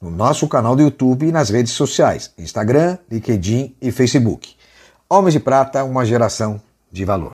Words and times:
no 0.00 0.10
nosso 0.10 0.46
canal 0.46 0.76
do 0.76 0.82
YouTube 0.82 1.26
e 1.26 1.32
nas 1.32 1.50
redes 1.50 1.72
sociais, 1.72 2.32
Instagram, 2.38 2.98
LinkedIn 3.10 3.74
e 3.82 3.90
Facebook. 3.90 4.54
Homens 5.10 5.32
de 5.32 5.40
Prata, 5.40 5.82
uma 5.84 6.04
geração 6.04 6.60
de 6.90 7.04
valor. 7.04 7.30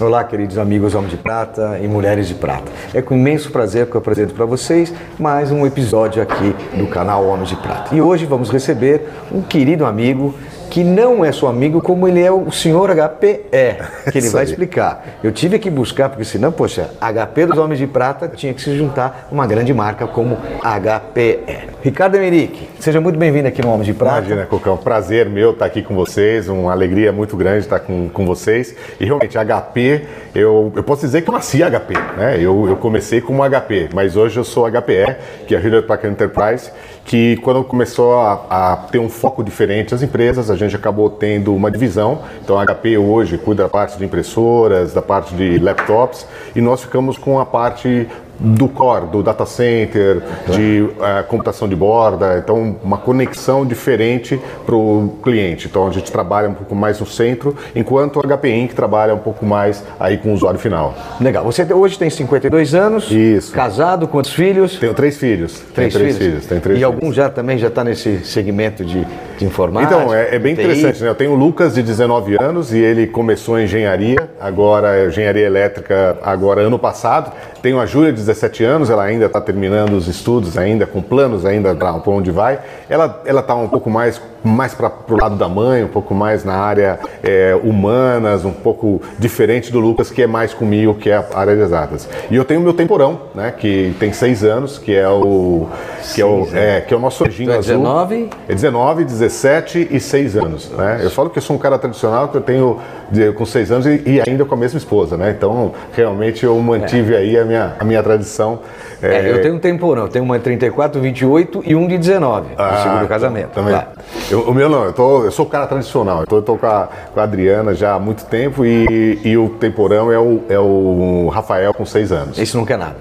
Olá, 0.00 0.24
queridos 0.24 0.58
amigos 0.58 0.94
Homens 0.94 1.10
de 1.10 1.16
Prata 1.16 1.78
e 1.80 1.88
Mulheres 1.88 2.28
de 2.28 2.34
Prata. 2.34 2.70
É 2.94 3.02
com 3.02 3.14
imenso 3.14 3.50
prazer 3.50 3.86
que 3.86 3.96
eu 3.96 4.00
apresento 4.00 4.32
para 4.32 4.46
vocês 4.46 4.92
mais 5.18 5.50
um 5.50 5.66
episódio 5.66 6.22
aqui 6.22 6.54
do 6.76 6.86
canal 6.86 7.26
Homens 7.26 7.50
de 7.50 7.56
Prata. 7.56 7.94
E 7.94 8.00
hoje 8.00 8.24
vamos 8.24 8.48
receber 8.48 9.08
um 9.30 9.42
querido 9.42 9.84
amigo 9.84 10.34
que 10.68 10.84
não 10.84 11.24
é 11.24 11.32
seu 11.32 11.48
amigo 11.48 11.80
como 11.80 12.06
ele 12.06 12.22
é 12.22 12.30
o 12.30 12.50
senhor 12.50 12.90
HPE, 12.90 14.10
que 14.12 14.18
ele 14.18 14.28
vai 14.30 14.44
explicar. 14.44 15.18
Eu 15.22 15.32
tive 15.32 15.58
que 15.58 15.70
buscar, 15.70 16.08
porque 16.08 16.24
senão, 16.24 16.52
poxa, 16.52 16.90
HP 17.00 17.46
dos 17.46 17.58
Homens 17.58 17.78
de 17.78 17.86
Prata 17.86 18.28
tinha 18.28 18.52
que 18.54 18.62
se 18.62 18.76
juntar 18.76 19.28
uma 19.30 19.46
grande 19.46 19.72
marca 19.72 20.06
como 20.06 20.36
HPE. 20.62 21.68
Ricardo 21.88 22.16
Emerick, 22.16 22.68
seja 22.78 23.00
muito 23.00 23.18
bem-vindo 23.18 23.48
aqui 23.48 23.62
no 23.62 23.70
Homens 23.70 23.86
de 23.86 23.94
Prata. 23.94 24.18
Imagina, 24.18 24.44
Cocão, 24.44 24.76
prazer 24.76 25.26
meu 25.26 25.52
estar 25.52 25.64
aqui 25.64 25.80
com 25.80 25.94
vocês, 25.94 26.46
uma 26.46 26.70
alegria 26.70 27.10
muito 27.12 27.34
grande 27.34 27.60
estar 27.60 27.80
com, 27.80 28.10
com 28.10 28.26
vocês. 28.26 28.76
E 29.00 29.06
realmente, 29.06 29.38
HP, 29.38 30.04
eu, 30.34 30.70
eu 30.76 30.82
posso 30.82 31.06
dizer 31.06 31.22
que 31.22 31.30
eu 31.30 31.32
nasci 31.32 31.60
HP, 31.62 31.94
né? 32.18 32.36
Eu, 32.38 32.68
eu 32.68 32.76
comecei 32.76 33.22
como 33.22 33.42
HP, 33.42 33.88
mas 33.94 34.16
hoje 34.16 34.38
eu 34.38 34.44
sou 34.44 34.70
HPE, 34.70 35.16
que 35.46 35.54
é 35.54 35.58
Hewlett 35.58 35.86
Packard 35.86 36.12
Enterprise, 36.12 36.70
que 37.06 37.38
quando 37.38 37.64
começou 37.64 38.20
a, 38.20 38.34
a, 38.50 38.76
ter 38.76 38.98
um 38.98 39.08
foco 39.08 39.42
diferente 39.42 39.94
as 39.94 40.02
empresas, 40.02 40.50
a 40.50 40.56
gente 40.56 40.76
acabou 40.76 41.08
tendo 41.08 41.54
uma 41.54 41.70
divisão. 41.70 42.20
Então 42.44 42.60
a 42.60 42.66
HP 42.66 42.98
hoje 42.98 43.38
cuida 43.38 43.62
da 43.62 43.68
parte 43.70 43.96
de 43.96 44.04
impressoras, 44.04 44.92
da 44.92 45.00
parte 45.00 45.34
de 45.34 45.58
laptops, 45.58 46.26
e 46.54 46.60
nós 46.60 46.82
ficamos 46.82 47.16
com 47.16 47.40
a 47.40 47.46
parte 47.46 48.06
do 48.38 48.68
core, 48.68 49.06
do 49.06 49.22
data 49.22 49.44
center, 49.44 50.22
de 50.48 50.82
uh, 50.82 51.24
computação 51.26 51.68
de 51.68 51.74
borda, 51.74 52.38
então 52.38 52.76
uma 52.82 52.96
conexão 52.98 53.66
diferente 53.66 54.40
para 54.64 54.74
o 54.76 55.18
cliente. 55.22 55.66
Então 55.66 55.86
a 55.86 55.90
gente 55.90 56.10
trabalha 56.12 56.48
um 56.48 56.54
pouco 56.54 56.74
mais 56.74 57.00
no 57.00 57.06
centro, 57.06 57.56
enquanto 57.74 58.20
a 58.20 58.36
HP 58.36 58.50
Inc. 58.50 58.74
trabalha 58.74 59.14
um 59.14 59.18
pouco 59.18 59.44
mais 59.44 59.82
aí 59.98 60.18
com 60.18 60.30
o 60.30 60.34
usuário 60.34 60.60
final. 60.60 60.94
Legal. 61.20 61.44
Você 61.44 61.66
hoje 61.72 61.98
tem 61.98 62.08
52 62.10 62.74
anos, 62.74 63.10
Isso. 63.10 63.52
casado, 63.52 64.06
quantos 64.06 64.32
filhos? 64.32 64.78
Tenho 64.78 64.94
três 64.94 65.16
filhos. 65.16 65.60
Três, 65.74 65.92
Tenho 65.92 66.04
três 66.04 66.16
filhos. 66.16 66.32
filhos. 66.32 66.46
Três 66.46 66.60
e 66.60 66.68
filhos. 66.68 66.82
algum 66.84 67.12
já 67.12 67.28
também 67.28 67.58
já 67.58 67.68
está 67.68 67.82
nesse 67.82 68.24
segmento 68.24 68.84
de, 68.84 69.06
de 69.38 69.44
informática? 69.44 69.94
Então, 69.94 70.14
é, 70.14 70.34
é 70.34 70.38
bem 70.38 70.54
TI? 70.54 70.62
interessante, 70.62 71.02
né? 71.02 71.08
Eu 71.08 71.14
tenho 71.14 71.32
o 71.32 71.34
Lucas 71.34 71.74
de 71.74 71.82
19 71.82 72.36
anos 72.40 72.72
e 72.72 72.78
ele 72.78 73.06
começou 73.06 73.58
engenharia, 73.58 74.28
agora 74.40 74.96
é 74.96 75.06
engenharia 75.06 75.46
elétrica, 75.46 76.18
agora 76.22 76.60
ano 76.60 76.78
passado. 76.78 77.32
Tenho 77.62 77.80
a 77.80 77.86
Júlia 77.86 78.12
de 78.12 78.18
17 78.18 78.62
anos, 78.64 78.90
ela 78.90 79.02
ainda 79.02 79.26
está 79.26 79.40
terminando 79.40 79.94
os 79.94 80.06
estudos, 80.06 80.56
ainda 80.56 80.86
com 80.86 81.02
planos 81.02 81.44
ainda 81.44 81.74
para 81.74 82.00
onde 82.06 82.30
vai. 82.30 82.58
Ela 82.88 83.22
ela 83.24 83.40
está 83.40 83.54
um 83.54 83.68
pouco 83.68 83.90
mais 83.90 84.20
mais 84.44 84.72
para 84.72 84.92
o 85.08 85.16
lado 85.16 85.36
da 85.36 85.48
mãe, 85.48 85.82
um 85.82 85.88
pouco 85.88 86.14
mais 86.14 86.44
na 86.44 86.54
área 86.54 86.98
é, 87.22 87.58
humanas, 87.62 88.44
um 88.44 88.52
pouco 88.52 89.02
diferente 89.18 89.72
do 89.72 89.80
Lucas, 89.80 90.10
que 90.10 90.22
é 90.22 90.26
mais 90.26 90.54
comigo, 90.54 90.94
que 90.94 91.10
é 91.10 91.16
a 91.16 91.26
área 91.34 91.56
de 91.56 91.62
exatas. 91.62 92.08
E 92.30 92.36
eu 92.36 92.44
tenho 92.44 92.60
o 92.60 92.62
meu 92.62 92.72
temporão, 92.72 93.20
né? 93.34 93.52
Que 93.56 93.94
tem 93.98 94.12
seis 94.12 94.44
anos, 94.44 94.78
que 94.78 94.94
é 94.94 95.08
o 95.08 95.66
que 96.14 96.20
é 96.20 96.24
o, 96.24 96.48
é, 96.54 96.80
que 96.80 96.94
é 96.94 96.96
o 96.96 97.00
nosso 97.00 97.24
anjinho 97.24 97.50
é 97.50 97.56
azul. 97.58 97.76
19? 97.78 98.30
É 98.48 98.54
19, 98.54 99.04
17 99.28 99.88
e 99.90 100.00
6 100.00 100.36
anos, 100.36 100.70
né? 100.70 101.00
Eu 101.02 101.10
falo 101.10 101.30
que 101.30 101.38
eu 101.38 101.42
sou 101.42 101.54
um 101.54 101.58
cara 101.58 101.78
tradicional, 101.78 102.28
que 102.28 102.36
eu 102.36 102.40
tenho 102.40 102.78
de- 103.10 103.30
com 103.32 103.44
6 103.44 103.70
anos 103.70 103.86
e, 103.86 104.02
e 104.06 104.20
ainda 104.26 104.44
com 104.44 104.54
a 104.54 104.58
mesma 104.58 104.78
esposa, 104.78 105.16
né? 105.16 105.34
Então, 105.36 105.72
realmente 105.92 106.44
eu 106.44 106.58
mantive 106.58 107.14
aí 107.14 107.38
a 107.38 107.44
minha, 107.44 107.76
a 107.78 107.84
minha 107.84 108.02
tradição. 108.02 108.60
É, 109.00 109.30
eu 109.30 109.40
tenho 109.40 109.54
um 109.54 109.58
temporão, 109.60 110.04
eu 110.04 110.08
tenho 110.08 110.24
uma 110.24 110.36
de 110.38 110.44
34, 110.44 111.00
28 111.00 111.62
e 111.64 111.74
um 111.76 111.86
de 111.86 111.96
19, 111.98 112.48
Ah, 112.56 112.70
no 112.72 112.76
segundo 112.78 112.94
então, 112.96 113.08
casamento. 113.08 113.50
Também. 113.50 113.72
Vai. 113.74 113.86
Eu- 114.30 114.40
o 114.48 114.54
meu 114.54 114.68
não, 114.68 114.84
eu, 114.84 114.92
tô, 114.92 115.24
eu 115.24 115.30
sou 115.30 115.46
o 115.46 115.48
cara 115.48 115.66
tradicional. 115.66 116.20
Eu 116.22 116.26
tô, 116.26 116.36
eu 116.36 116.42
tô 116.42 116.56
com, 116.56 116.66
a, 116.66 116.88
com 117.14 117.20
a 117.20 117.22
Adriana 117.22 117.74
já 117.74 117.94
há 117.94 117.98
muito 117.98 118.24
tempo 118.24 118.64
e, 118.64 119.20
e 119.24 119.36
o 119.36 119.50
temporão 119.50 120.10
é 120.10 120.18
o, 120.18 120.42
é 120.48 120.58
o 120.58 121.28
Rafael 121.32 121.72
com 121.72 121.84
6 121.86 122.10
anos. 122.10 122.38
Esse 122.38 122.56
não 122.56 122.64
quer 122.64 122.78
nada. 122.78 122.96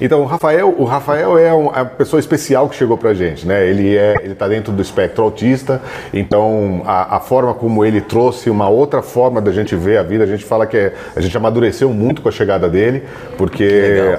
Então, 0.00 0.22
o 0.22 0.24
Rafael, 0.24 0.74
o 0.76 0.84
Rafael 0.84 1.38
é 1.38 1.52
um- 1.54 1.70
a 1.70 1.84
pessoa 1.84 2.20
especial 2.20 2.68
que 2.68 2.76
chegou 2.76 2.96
pra 2.96 3.14
gente, 3.14 3.46
né? 3.46 3.66
Ele 3.66 3.96
é, 3.96 4.14
ele 4.22 4.34
tá 4.34 4.48
dentro 4.48 4.72
do 4.72 4.82
espectro 4.82 5.22
autista, 5.24 5.80
então 6.12 6.82
a, 6.84 7.16
a 7.16 7.20
forma 7.20 7.54
como 7.54 7.84
ele 7.84 8.00
trouxe 8.00 8.50
uma 8.50 8.68
outra 8.68 9.02
forma 9.02 9.40
da 9.40 9.52
gente 9.52 9.74
ver 9.76 9.98
a 9.98 10.02
vida, 10.02 10.24
a 10.24 10.26
gente 10.26 10.44
fala 10.44 10.66
que 10.66 10.76
é- 10.76 10.92
a 11.14 11.20
gente 11.20 11.36
amadureceu 11.36 11.90
muito 11.90 12.22
com 12.22 12.28
a 12.28 12.32
chegada 12.32 12.68
dele, 12.68 13.02
porque 13.36 13.64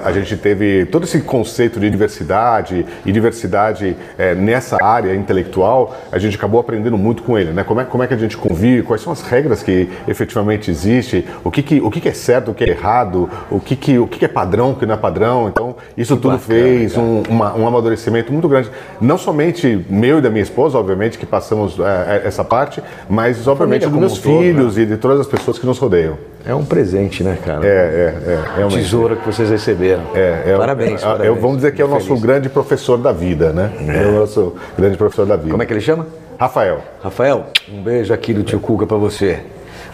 a 0.04 0.12
gente 0.12 0.36
teve 0.36 0.86
todo 0.86 1.04
esse 1.04 1.20
conceito 1.20 1.78
de 1.80 1.88
diversidade 1.90 2.84
e 3.04 3.12
diversidade 3.12 3.96
é, 4.18 4.34
nessa 4.34 4.76
área 4.82 5.14
intelectual, 5.14 5.96
a 6.12 6.18
gente 6.18 6.36
acabou 6.36 6.60
aprendendo 6.60 6.96
muito 6.98 7.22
com 7.22 7.38
ele, 7.38 7.50
né? 7.52 7.64
Como 7.64 7.80
é, 7.80 7.84
como 7.84 8.02
é 8.02 8.06
que 8.06 8.14
a 8.14 8.16
gente 8.18 8.36
convive, 8.36 8.82
quais 8.82 9.02
são 9.02 9.12
as 9.12 9.22
regras 9.22 9.62
que 9.62 9.88
efetivamente 10.06 10.70
existem, 10.70 11.24
o 11.44 11.50
que, 11.50 11.62
que, 11.62 11.80
o 11.80 11.90
que, 11.90 12.00
que 12.00 12.08
é 12.08 12.12
certo, 12.12 12.50
o 12.50 12.54
que 12.54 12.64
é 12.64 12.68
errado, 12.70 13.28
o 13.50 13.60
que, 13.60 13.76
que, 13.76 13.98
o 13.98 14.06
que, 14.06 14.18
que 14.18 14.24
é 14.24 14.28
padrão, 14.28 14.70
o 14.72 14.74
que 14.76 14.86
não 14.86 14.94
é 14.94 14.98
padrão. 14.98 15.48
Então, 15.48 15.65
isso 15.96 16.16
tudo 16.16 16.32
bacana, 16.38 16.44
fez 16.60 16.92
cara. 16.94 17.04
um, 17.06 17.22
uma- 17.28 17.54
um 17.56 17.66
amadurecimento 17.66 18.32
muito 18.32 18.48
grande. 18.48 18.70
Não 19.00 19.16
somente 19.18 19.84
meu 19.88 20.18
e 20.18 20.20
da 20.20 20.28
minha 20.30 20.42
esposa, 20.42 20.78
obviamente, 20.78 21.18
que 21.18 21.26
passamos 21.26 21.78
é, 21.78 22.22
é, 22.24 22.28
essa 22.28 22.44
parte, 22.44 22.82
mas 23.08 23.46
obviamente 23.48 23.86
dos 23.88 23.98
meus 23.98 24.18
todo, 24.18 24.38
filhos 24.40 24.78
e 24.78 24.84
de 24.86 24.96
todas 24.96 25.20
as 25.20 25.26
pessoas 25.26 25.58
que 25.58 25.66
nos 25.66 25.78
rodeiam. 25.78 26.16
É 26.44 26.54
um 26.54 26.64
presente, 26.64 27.24
né, 27.24 27.36
cara? 27.44 27.66
É, 27.66 27.68
é, 27.68 28.30
é. 28.32 28.40
Realmente. 28.56 28.78
Tesoura 28.82 29.16
que 29.16 29.26
vocês 29.26 29.50
receberam. 29.50 30.02
É, 30.14 30.44
é 30.46 30.54
o- 30.54 30.58
parabéns, 30.58 31.02
é, 31.02 31.04
parabéns. 31.04 31.36
é, 31.36 31.40
vamos 31.40 31.56
dizer 31.56 31.72
que 31.74 31.82
é 31.82 31.84
o 31.84 31.88
nosso 31.88 32.06
feliz. 32.06 32.22
grande 32.22 32.48
professor 32.48 32.96
da 32.98 33.10
vida, 33.12 33.52
né? 33.52 33.72
É, 33.88 34.06
o 34.06 34.12
nosso 34.20 34.54
grande 34.78 34.96
professor 34.96 35.26
da 35.26 35.34
vida. 35.36 35.50
Como 35.50 35.62
é 35.62 35.66
que 35.66 35.72
ele 35.72 35.80
chama? 35.80 36.06
Rafael. 36.38 36.80
Rafael, 37.02 37.46
um 37.72 37.82
beijo 37.82 38.12
aqui 38.12 38.32
do 38.34 38.42
tio 38.42 38.60
Cuca 38.60 38.86
pra 38.86 38.96
você. 38.96 39.40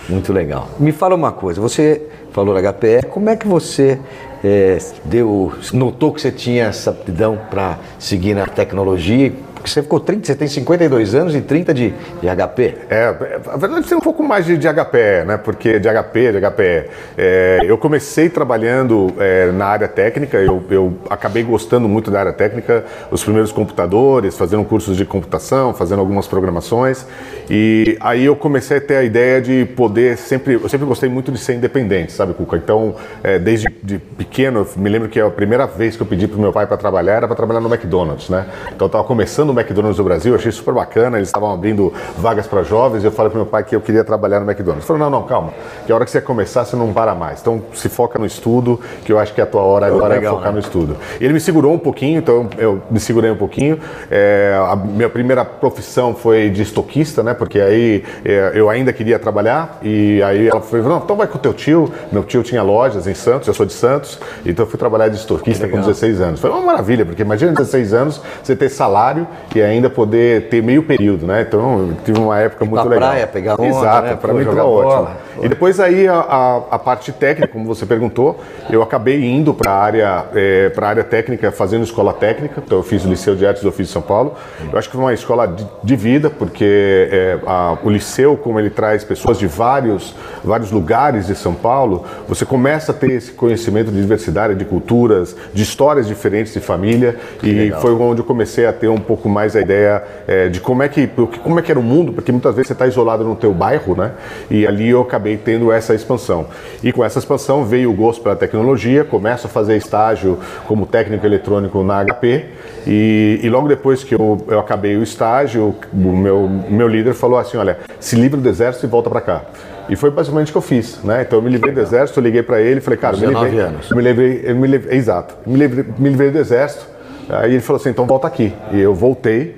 Muito 0.08 0.32
legal. 0.32 0.68
Me 0.78 0.92
fala 0.92 1.14
uma 1.14 1.32
coisa, 1.32 1.60
você 1.60 2.02
falou 2.32 2.54
da 2.54 2.72
HPE, 2.72 3.06
como 3.10 3.28
é 3.30 3.36
que 3.36 3.46
você 3.46 3.98
é, 4.42 4.78
deu, 5.04 5.52
notou 5.72 6.12
que 6.12 6.20
você 6.20 6.32
tinha 6.32 6.64
essa 6.64 6.90
aptidão 6.90 7.38
para 7.50 7.78
seguir 7.98 8.34
na 8.34 8.46
tecnologia? 8.46 9.32
Porque 9.62 9.70
você 9.70 9.80
ficou 9.80 10.00
30, 10.00 10.26
você 10.26 10.34
tem 10.34 10.48
52 10.48 11.14
anos 11.14 11.36
e 11.36 11.40
30 11.40 11.72
de, 11.72 11.90
de 12.20 12.26
HP. 12.28 12.74
É, 12.90 13.14
a 13.46 13.56
verdade 13.56 13.86
tem 13.86 13.96
um 13.96 14.00
pouco 14.00 14.20
mais 14.24 14.44
de, 14.44 14.58
de 14.58 14.66
né? 14.66 15.36
Porque 15.36 15.78
de 15.78 15.88
HP, 15.88 16.32
de 16.32 16.40
HPE. 16.40 16.90
É, 17.16 17.60
eu 17.62 17.78
comecei 17.78 18.28
trabalhando 18.28 19.14
é, 19.20 19.52
na 19.52 19.66
área 19.66 19.86
técnica, 19.86 20.36
eu, 20.38 20.64
eu 20.68 20.94
acabei 21.08 21.44
gostando 21.44 21.88
muito 21.88 22.10
da 22.10 22.18
área 22.18 22.32
técnica, 22.32 22.84
os 23.08 23.22
primeiros 23.22 23.52
computadores, 23.52 24.36
fazendo 24.36 24.64
cursos 24.64 24.96
de 24.96 25.04
computação, 25.04 25.72
fazendo 25.72 26.00
algumas 26.00 26.26
programações. 26.26 27.06
E 27.48 27.96
aí 28.00 28.24
eu 28.24 28.34
comecei 28.34 28.78
a 28.78 28.81
ter 28.81 28.96
a 28.96 29.04
ideia 29.04 29.40
de 29.40 29.64
poder 29.76 30.16
sempre. 30.16 30.54
Eu 30.54 30.69
sempre 30.69 30.87
gostei 30.87 31.08
muito 31.08 31.31
de 31.31 31.38
ser 31.38 31.54
independente, 31.54 32.10
sabe, 32.10 32.34
Cuca? 32.34 32.56
Então, 32.56 32.96
é, 33.22 33.38
desde 33.38 33.69
de 33.81 33.98
pequeno, 33.98 34.66
me 34.76 34.90
lembro 34.90 35.08
que 35.08 35.20
a 35.20 35.31
primeira 35.31 35.66
vez 35.66 35.94
que 35.94 36.02
eu 36.02 36.06
pedi 36.06 36.26
para 36.26 36.37
o 36.37 36.40
meu 36.40 36.52
pai 36.52 36.66
para 36.66 36.76
trabalhar 36.76 37.14
era 37.14 37.28
para 37.28 37.37
trabalhar 37.37 37.60
no 37.60 37.72
McDonald's, 37.72 38.28
né? 38.28 38.46
Então 38.66 38.87
eu 38.87 38.87
estava 38.87 39.04
começando 39.04 39.51
o 39.52 39.60
McDonald's 39.60 39.96
do 39.96 40.04
Brasil, 40.04 40.34
achei 40.34 40.52
super 40.52 40.75
bacana, 40.75 41.19
eles 41.19 41.28
estavam 41.28 41.52
abrindo 41.52 41.93
vagas 42.16 42.46
para 42.46 42.62
jovens, 42.62 43.02
e 43.02 43.06
eu 43.06 43.12
falei 43.12 43.31
para 43.31 43.38
meu 43.38 43.46
pai 43.46 43.64
que 43.64 43.75
eu 43.75 43.81
queria 43.81 44.04
trabalhar 44.04 44.40
no 44.40 44.50
McDonald's. 44.50 44.88
Ele 44.88 44.99
falou, 44.99 45.10
não, 45.10 45.20
não, 45.20 45.26
calma, 45.26 45.52
que 45.87 45.93
a 45.93 45.94
hora 45.94 46.04
que 46.04 46.10
você 46.10 46.20
começar, 46.20 46.64
você 46.64 46.76
não 46.76 46.93
para 46.93 47.14
mais. 47.14 47.40
Então 47.40 47.62
se 47.75 47.88
foca 47.88 48.19
no 48.19 48.26
estudo, 48.26 48.81
que 49.04 49.12
eu 49.12 49.19
acho 49.19 49.34
que 49.34 49.40
é 49.40 49.44
a 49.44 49.46
tua 49.46 49.62
hora 49.62 49.87
agora 49.87 50.14
legal, 50.14 50.34
é 50.34 50.37
focar 50.37 50.52
né? 50.52 50.54
no 50.54 50.60
estudo. 50.60 50.96
E 51.20 51.25
ele 51.25 51.32
me 51.32 51.40
segurou 51.40 51.75
um 51.75 51.78
pouquinho, 51.78 52.19
então 52.19 52.49
eu 52.58 52.81
me 52.90 53.00
segurei 53.00 53.31
um 53.31 53.37
pouquinho. 53.37 53.78
É, 54.10 54.56
a 54.69 54.76
minha 54.76 55.08
primeira 55.08 55.44
profissão 55.44 56.14
foi 56.14 56.50
de 56.50 56.62
estoquista, 56.62 57.22
né? 57.22 57.34
Porque 57.34 57.60
aí 57.60 58.04
é, 58.25 58.52
eu 58.54 58.70
ainda 58.70 58.93
queria 58.93 59.19
trabalhar, 59.19 59.78
e 59.82 60.22
aí 60.22 60.49
ela 60.49 60.60
falou, 60.60 60.88
não, 60.88 60.99
então 60.99 61.16
vai 61.16 61.26
com 61.26 61.38
o 61.38 61.40
teu 61.40 61.52
tio. 61.52 61.93
Meu 62.10 62.25
tio 62.25 62.43
tinha 62.43 62.62
lojas 62.62 63.06
em 63.06 63.14
Santos, 63.14 63.49
eu 63.49 63.54
sou 63.54 63.66
de 63.66 63.72
Santos, 63.72 64.19
então 64.44 64.64
eu 64.64 64.70
fui 64.70 64.78
trabalhar 64.78 65.08
de 65.08 65.16
estoquista 65.16 65.66
com 65.66 65.76
legal. 65.76 65.88
16 65.88 66.20
anos. 66.20 66.40
Foi 66.40 66.50
uma 66.50 66.60
maravilha, 66.60 67.04
porque 67.04 67.22
imagina 67.22 67.52
16 67.52 67.94
anos, 67.94 68.20
você 68.43 68.54
ter 68.54 68.69
salário 68.69 69.26
e 69.54 69.60
ainda 69.62 69.90
poder 69.90 70.48
ter 70.48 70.62
meio 70.62 70.82
período, 70.82 71.26
né? 71.26 71.42
Então 71.46 71.90
tive 72.04 72.18
uma 72.18 72.38
época 72.38 72.64
muito 72.64 72.80
pra 72.82 72.90
legal. 72.90 73.08
praia, 73.10 73.26
pegar 73.26 73.54
onda, 73.54 73.66
Exato, 73.66 74.06
né? 74.08 74.16
para 74.20 74.32
mim 74.32 74.40
jogar 74.44 74.52
estava 74.62 74.68
ótimo. 74.68 74.92
bola. 74.94 75.16
E 75.42 75.48
depois 75.48 75.80
aí 75.80 76.06
a, 76.08 76.14
a, 76.14 76.56
a 76.72 76.78
parte 76.78 77.10
técnica, 77.12 77.48
como 77.52 77.64
você 77.66 77.84
perguntou, 77.86 78.38
eu 78.70 78.82
acabei 78.82 79.24
indo 79.24 79.52
para 79.54 79.70
a 79.72 79.78
área, 79.82 80.24
é, 80.34 80.68
para 80.68 80.88
área 80.88 81.04
técnica, 81.04 81.50
fazendo 81.50 81.82
escola 81.84 82.12
técnica. 82.12 82.62
Então 82.64 82.78
eu 82.78 82.84
fiz 82.84 83.04
o 83.04 83.08
Liceu 83.08 83.34
de 83.34 83.46
Artes 83.46 83.62
do 83.62 83.68
Ofício 83.68 83.86
de 83.86 83.92
São 83.92 84.02
Paulo. 84.02 84.34
Eu 84.70 84.78
acho 84.78 84.88
que 84.88 84.94
foi 84.96 85.04
uma 85.04 85.12
escola 85.14 85.46
de, 85.48 85.66
de 85.82 85.96
vida, 85.96 86.30
porque 86.30 87.08
é, 87.10 87.38
a- 87.46 87.76
o 87.82 87.90
liceu, 87.90 88.36
como 88.36 88.58
ele 88.60 88.70
traz 88.70 89.04
pessoas 89.04 89.38
de 89.38 89.46
vários, 89.46 90.14
vários 90.44 90.70
lugares 90.70 91.26
de 91.26 91.34
São 91.34 91.54
Paulo, 91.54 92.04
você 92.28 92.44
começa 92.44 92.92
a 92.92 92.94
ter 92.94 93.10
esse 93.12 93.32
conhecimento 93.32 93.90
de 93.90 94.00
diversidade, 94.00 94.54
de 94.54 94.64
culturas, 94.64 95.34
de 95.52 95.62
histórias 95.62 96.06
diferentes 96.06 96.52
de 96.52 96.60
família. 96.60 97.16
e 97.42 97.72
foi 97.80 97.92
onde 97.94 98.20
eu 98.20 98.24
comecei 98.24 98.66
a 98.66 98.72
ter 98.72 98.88
um 98.88 98.98
pouco 98.98 99.28
mais 99.32 99.56
a 99.56 99.61
ideia 99.61 100.02
é, 100.26 100.49
de 100.49 100.61
como 100.61 100.82
é 100.82 100.88
que 100.88 101.08
como 101.43 101.58
é 101.58 101.62
que 101.62 101.70
era 101.70 101.81
o 101.81 101.82
mundo, 101.82 102.12
porque 102.12 102.31
muitas 102.31 102.55
vezes 102.55 102.69
você 102.69 102.73
está 102.73 102.87
isolado 102.87 103.25
no 103.25 103.34
teu 103.34 103.52
bairro, 103.52 103.96
né? 103.96 104.12
E 104.50 104.67
ali 104.67 104.90
eu 104.90 105.00
acabei 105.00 105.37
tendo 105.37 105.73
essa 105.73 105.94
expansão. 105.94 106.46
E 106.82 106.93
com 106.93 107.05
essa 107.05 107.19
expansão 107.19 107.64
veio 107.64 107.90
o 107.90 107.94
gosto 107.94 108.23
pela 108.23 108.37
tecnologia, 108.37 109.05
começo 109.05 109.46
a 109.46 109.50
fazer 109.50 109.76
estágio 109.76 110.38
como 110.67 110.87
técnico 110.87 111.26
eletrônico 111.26 111.82
na 111.82 112.05
HP 112.05 112.44
e, 112.87 113.40
e 113.43 113.49
logo 113.49 113.69
depois 113.69 114.02
que 114.05 114.14
eu, 114.14 114.44
eu 114.49 114.58
acabei 114.58 114.96
o 114.96 115.02
estágio, 115.02 115.75
o 115.93 115.96
meu, 115.96 116.49
meu 116.69 116.88
líder 116.88 117.14
falou 117.14 117.38
assim, 117.38 117.56
olha, 117.56 117.78
se 118.00 118.17
livra 118.17 118.40
do 118.40 118.49
exército 118.49 118.87
e 118.87 118.88
volta 118.88 119.08
para 119.08 119.20
cá. 119.20 119.43
E 119.88 119.96
foi 119.96 120.11
basicamente 120.11 120.49
o 120.49 120.52
que 120.52 120.58
eu 120.58 120.62
fiz, 120.62 121.02
né? 121.02 121.23
Então 121.23 121.38
eu 121.38 121.43
me 121.43 121.50
livrei 121.50 121.73
do 121.73 121.81
exército, 121.81 122.20
liguei 122.20 122.43
para 122.43 122.61
ele 122.61 122.78
e 122.78 122.81
falei, 122.81 122.99
cara, 122.99 123.17
me 123.17 123.26
19 123.26 123.50
livrei, 123.50 123.70
me 123.93 124.02
livrei, 124.02 124.43
eu 124.44 124.56
me 124.56 124.67
livrei, 124.69 124.96
exato, 124.96 125.35
me 125.46 125.56
livrei, 125.56 125.85
me 125.99 126.08
livrei 126.08 126.31
do 126.31 126.38
exército. 126.38 126.87
Aí 127.32 127.52
ele 127.52 127.61
falou 127.61 127.81
assim, 127.81 127.90
então 127.90 128.06
volta 128.06 128.26
aqui. 128.26 128.52
E 128.70 128.81
eu 128.81 128.94
voltei 128.94 129.56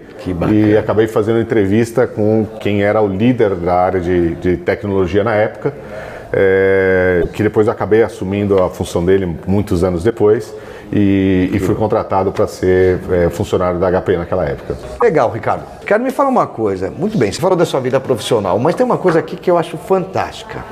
e 0.51 0.77
acabei 0.77 1.07
fazendo 1.07 1.41
entrevista 1.41 2.07
com 2.07 2.47
quem 2.61 2.83
era 2.83 3.03
o 3.03 3.09
líder 3.09 3.55
da 3.57 3.75
área 3.75 4.01
de, 4.01 4.35
de 4.37 4.57
tecnologia 4.57 5.23
na 5.23 5.35
época, 5.35 5.75
é, 6.33 7.25
que 7.33 7.43
depois 7.43 7.69
acabei 7.69 8.03
assumindo 8.03 8.63
a 8.63 8.71
função 8.71 9.05
dele 9.05 9.37
muitos 9.47 9.85
anos 9.85 10.03
depois 10.03 10.55
e, 10.93 11.51
e 11.53 11.59
fui 11.59 11.75
contratado 11.75 12.33
para 12.33 12.47
ser 12.47 13.01
é, 13.11 13.29
funcionário 13.29 13.79
da 13.79 13.91
HP 13.91 14.17
naquela 14.17 14.45
época. 14.45 14.77
Legal, 15.03 15.31
Ricardo. 15.31 15.65
Ricardo, 15.81 16.03
me 16.03 16.11
fala 16.11 16.31
uma 16.31 16.47
coisa. 16.47 16.91
Muito 16.91 17.19
bem, 17.19 17.31
você 17.31 17.41
falou 17.41 17.57
da 17.57 17.67
sua 17.67 17.81
vida 17.81 18.01
profissional, 18.01 18.59
mas 18.59 18.75
tem 18.75 18.87
uma 18.87 18.99
coisa 18.99 19.19
aqui 19.19 19.37
que 19.37 19.51
eu 19.51 19.59
acho 19.59 19.77
fantástica. 19.77 20.65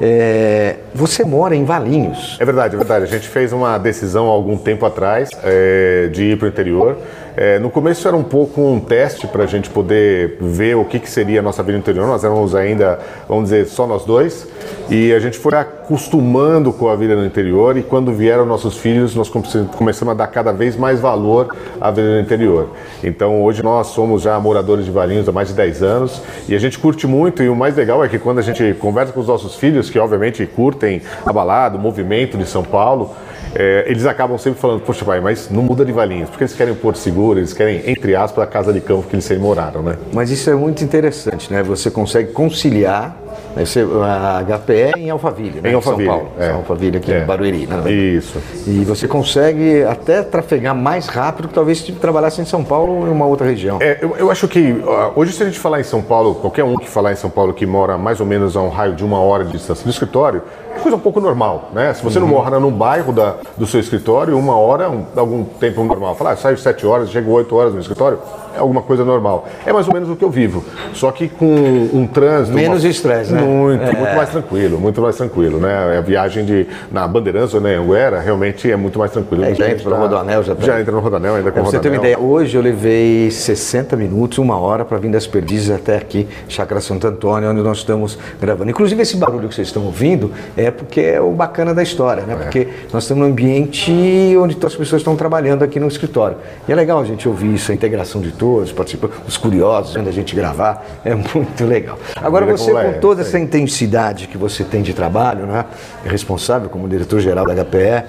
É, 0.00 0.76
você 0.94 1.24
mora 1.24 1.54
em 1.54 1.64
Valinhos. 1.64 2.36
É 2.40 2.44
verdade, 2.44 2.74
é 2.74 2.78
verdade. 2.78 3.04
A 3.04 3.08
gente 3.08 3.28
fez 3.28 3.52
uma 3.52 3.76
decisão 3.76 4.26
há 4.26 4.30
algum 4.30 4.56
tempo 4.56 4.86
atrás 4.86 5.28
é, 5.44 6.08
de 6.12 6.24
ir 6.24 6.38
para 6.38 6.46
o 6.46 6.48
interior. 6.48 6.96
É, 7.42 7.58
no 7.58 7.70
começo 7.70 8.06
era 8.06 8.14
um 8.14 8.22
pouco 8.22 8.60
um 8.60 8.78
teste 8.78 9.26
para 9.26 9.44
a 9.44 9.46
gente 9.46 9.70
poder 9.70 10.36
ver 10.42 10.74
o 10.76 10.84
que, 10.84 10.98
que 10.98 11.08
seria 11.08 11.40
a 11.40 11.42
nossa 11.42 11.62
vida 11.62 11.78
interior. 11.78 12.06
Nós 12.06 12.22
éramos 12.22 12.54
ainda, 12.54 12.98
vamos 13.26 13.44
dizer, 13.44 13.64
só 13.66 13.86
nós 13.86 14.04
dois. 14.04 14.46
E 14.90 15.10
a 15.14 15.18
gente 15.18 15.38
foi 15.38 15.54
acostumando 15.54 16.70
com 16.70 16.90
a 16.90 16.94
vida 16.94 17.16
no 17.16 17.24
interior. 17.24 17.78
E 17.78 17.82
quando 17.82 18.12
vieram 18.12 18.44
nossos 18.44 18.76
filhos, 18.76 19.14
nós 19.14 19.30
come- 19.30 19.46
começamos 19.74 20.12
a 20.12 20.14
dar 20.14 20.26
cada 20.26 20.52
vez 20.52 20.76
mais 20.76 21.00
valor 21.00 21.56
à 21.80 21.90
vida 21.90 22.08
no 22.16 22.20
interior. 22.20 22.68
Então 23.02 23.42
hoje 23.42 23.62
nós 23.62 23.86
somos 23.86 24.20
já 24.20 24.38
moradores 24.38 24.84
de 24.84 24.90
Valinhos 24.90 25.26
há 25.26 25.32
mais 25.32 25.48
de 25.48 25.54
10 25.54 25.82
anos. 25.82 26.20
E 26.46 26.54
a 26.54 26.58
gente 26.58 26.78
curte 26.78 27.06
muito. 27.06 27.42
E 27.42 27.48
o 27.48 27.56
mais 27.56 27.74
legal 27.74 28.04
é 28.04 28.08
que 28.10 28.18
quando 28.18 28.40
a 28.40 28.42
gente 28.42 28.74
conversa 28.74 29.14
com 29.14 29.20
os 29.20 29.28
nossos 29.28 29.56
filhos, 29.56 29.88
que 29.88 29.98
obviamente 29.98 30.44
curtem 30.44 31.00
a 31.24 31.32
balada, 31.32 31.78
o 31.78 31.80
movimento 31.80 32.36
de 32.36 32.44
São 32.44 32.62
Paulo, 32.62 33.12
é, 33.54 33.84
eles 33.86 34.06
acabam 34.06 34.38
sempre 34.38 34.60
falando, 34.60 34.80
poxa 34.80 35.04
pai, 35.04 35.20
mas 35.20 35.50
não 35.50 35.62
muda 35.62 35.84
de 35.84 35.92
Valinhos, 35.92 36.28
porque 36.30 36.44
eles 36.44 36.54
querem 36.54 36.74
Porto 36.74 36.98
Seguro, 36.98 37.38
eles 37.38 37.52
querem, 37.52 37.82
entre 37.86 38.14
aspas, 38.14 38.44
a 38.44 38.46
casa 38.46 38.72
de 38.72 38.80
campo 38.80 39.08
que 39.08 39.14
eles 39.14 39.24
sempre 39.24 39.42
moraram, 39.42 39.82
né? 39.82 39.96
Mas 40.12 40.30
isso 40.30 40.48
é 40.50 40.54
muito 40.54 40.84
interessante, 40.84 41.52
né? 41.52 41.62
Você 41.62 41.90
consegue 41.90 42.32
conciliar 42.32 43.16
Você- 43.56 43.84
a 44.04 44.42
HPE 44.58 44.92
em 44.98 45.10
Alphaville, 45.10 45.60
né? 45.60 45.70
Em 45.70 45.74
Alphaville, 45.74 46.06
São 46.08 46.16
Paulo. 46.18 46.30
é. 46.38 46.50
Alphaville 46.50 46.96
aqui 46.98 47.12
É. 47.12 47.22
em 47.22 47.26
Barueri, 47.26 47.66
né? 47.66 47.90
Isso. 47.90 48.38
E 48.66 48.84
você 48.84 49.08
consegue 49.08 49.82
até 49.84 50.22
trafegar 50.22 50.74
mais 50.74 51.06
rápido 51.08 51.48
que 51.48 51.54
talvez 51.54 51.78
se 51.78 51.92
trabalhasse 51.92 52.40
em 52.40 52.44
São 52.44 52.62
Paulo 52.62 53.00
ou 53.00 53.06
em 53.08 53.10
uma 53.10 53.26
outra 53.26 53.46
região. 53.46 53.78
É, 53.80 53.98
eu, 54.00 54.16
eu 54.16 54.30
acho 54.30 54.46
que 54.46 54.76
hoje 55.16 55.32
se 55.32 55.42
a 55.42 55.46
gente 55.46 55.58
falar 55.58 55.80
em 55.80 55.84
São 55.84 56.00
Paulo, 56.00 56.36
qualquer 56.36 56.64
um 56.64 56.76
que 56.76 56.88
falar 56.88 57.12
em 57.12 57.16
São 57.16 57.28
Paulo 57.30 57.52
que 57.52 57.66
mora 57.66 57.98
mais 57.98 58.20
ou 58.20 58.26
menos 58.26 58.56
a 58.56 58.60
um 58.62 58.68
raio 58.68 58.94
de 58.94 59.04
uma 59.04 59.18
hora 59.20 59.44
de 59.44 59.52
distância 59.52 59.84
do 59.84 59.90
escritório, 59.90 60.42
é 60.76 60.78
coisa 60.78 60.96
um 60.96 61.00
pouco 61.00 61.20
normal, 61.20 61.70
né? 61.74 61.92
Se 61.92 62.02
você 62.04 62.20
não 62.20 62.28
mora 62.28 62.60
num 62.60 62.70
bairro 62.70 63.12
da, 63.12 63.34
do 63.56 63.66
seu 63.66 63.80
escritório, 63.80 64.38
uma 64.38 64.56
hora, 64.56 64.88
um, 64.88 65.04
algum 65.16 65.42
tempo 65.44 65.82
normal. 65.82 66.14
Falar, 66.14 66.32
ah, 66.32 66.36
saio 66.36 66.56
sete 66.56 66.86
horas, 66.86 67.10
chego 67.10 67.32
oito 67.32 67.54
horas 67.56 67.74
no 67.74 67.80
escritório, 67.80 68.18
é 68.54 68.58
alguma 68.58 68.82
coisa 68.82 69.04
normal. 69.04 69.46
É 69.64 69.72
mais 69.72 69.86
ou 69.88 69.94
menos 69.94 70.08
o 70.10 70.16
que 70.16 70.24
eu 70.24 70.30
vivo. 70.30 70.64
Só 70.94 71.10
que 71.10 71.28
com 71.28 71.46
um 71.92 72.06
trânsito... 72.06 72.54
Menos 72.56 72.84
estresse, 72.84 73.32
né? 73.32 73.40
Muito, 73.40 73.82
muito 73.84 74.16
mais 74.16 74.28
tranquilo, 74.30 74.78
muito 74.78 75.00
mais 75.00 75.16
tranquilo, 75.16 75.58
né? 75.58 75.98
A 75.98 76.00
viagem 76.00 76.44
de, 76.44 76.66
na 76.90 77.06
Bandeirantes 77.06 77.54
ou 77.54 77.60
na 77.60 77.68
Anguera 77.70 78.20
realmente 78.20 78.70
é 78.70 78.76
muito 78.76 78.98
mais 78.98 79.10
tranquilo. 79.10 79.44
É, 79.44 79.54
já 79.54 79.68
entra 79.70 79.84
no 79.84 79.90
pra- 79.90 79.98
Rodoanel, 79.98 80.42
já 80.42 80.54
tá- 80.54 80.64
Já 80.64 80.80
entra 80.80 80.92
no 80.92 81.00
Rodanel, 81.00 81.34
ainda 81.36 81.50
com 81.50 81.60
Pra 81.60 81.62
o 81.62 81.66
você 81.70 81.78
ter 81.78 81.88
uma 81.88 81.96
Rodoanel. 81.96 82.18
ideia, 82.18 82.30
hoje 82.32 82.56
eu 82.56 82.62
levei 82.62 83.30
60 83.30 83.96
minutos, 83.96 84.38
uma 84.38 84.58
hora, 84.58 84.84
para 84.84 84.98
vir 84.98 85.10
das 85.10 85.26
Perdizes 85.26 85.70
até 85.70 85.96
aqui, 85.96 86.26
Chácara 86.48 86.80
Santo 86.80 87.06
Antônio, 87.06 87.50
onde 87.50 87.60
nós 87.62 87.78
estamos 87.78 88.18
gravando. 88.40 88.70
Inclusive, 88.70 89.00
esse 89.02 89.16
barulho 89.16 89.48
que 89.48 89.54
vocês 89.54 89.68
estão 89.68 89.84
ouvindo 89.84 90.30
é 90.56 90.70
porque 90.70 91.00
é 91.00 91.20
o 91.20 91.30
bacana 91.30 91.72
da 91.74 91.82
história, 91.82 92.22
né? 92.24 92.36
Porque 92.36 92.68
nós 92.92 93.04
estamos 93.04 93.22
num 93.24 93.30
ambiente 93.30 93.92
onde 94.40 94.56
as 94.64 94.74
pessoas 94.74 95.00
estão 95.00 95.16
trabalhando 95.16 95.62
aqui 95.62 95.78
no 95.80 95.88
escritório. 95.88 96.36
E 96.68 96.72
é 96.72 96.74
legal 96.74 96.98
a 97.00 97.04
gente 97.04 97.28
ouvir 97.28 97.54
isso, 97.54 97.70
a 97.70 97.74
integração 97.74 98.20
de 98.20 98.30
todos, 98.40 98.72
participar, 98.72 99.10
os 99.28 99.36
curiosos, 99.36 99.92
vendo 99.92 100.08
a 100.08 100.12
gente 100.12 100.34
gravar, 100.34 100.82
é 101.04 101.14
muito 101.14 101.62
legal. 101.66 101.98
Agora, 102.16 102.46
você, 102.46 102.72
com 102.72 102.78
é, 102.78 102.92
toda 102.92 103.20
essa 103.20 103.38
intensidade 103.38 104.26
que 104.26 104.38
você 104.38 104.64
tem 104.64 104.80
de 104.80 104.94
trabalho, 104.94 105.44
né? 105.44 105.66
É 106.06 106.08
responsável 106.08 106.70
como 106.70 106.88
diretor-geral 106.88 107.44
da 107.44 107.54
HPE, 107.54 108.04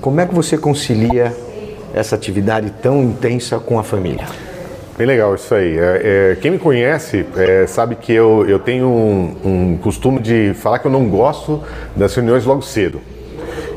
como 0.00 0.20
é 0.20 0.26
que 0.26 0.34
você 0.34 0.58
concilia 0.58 1.32
essa 1.94 2.16
atividade 2.16 2.70
tão 2.82 3.00
intensa 3.04 3.60
com 3.60 3.78
a 3.78 3.84
família? 3.84 4.26
Bem 4.96 5.06
legal 5.06 5.32
isso 5.36 5.54
aí. 5.54 5.78
É, 5.78 6.32
é, 6.32 6.36
quem 6.40 6.50
me 6.50 6.58
conhece 6.58 7.24
é, 7.36 7.64
sabe 7.68 7.94
que 7.94 8.12
eu, 8.12 8.44
eu 8.48 8.58
tenho 8.58 8.88
um, 8.88 9.36
um 9.44 9.76
costume 9.76 10.18
de 10.18 10.54
falar 10.54 10.80
que 10.80 10.88
eu 10.88 10.90
não 10.90 11.08
gosto 11.08 11.62
das 11.94 12.12
reuniões 12.16 12.44
logo 12.44 12.62
cedo. 12.62 13.00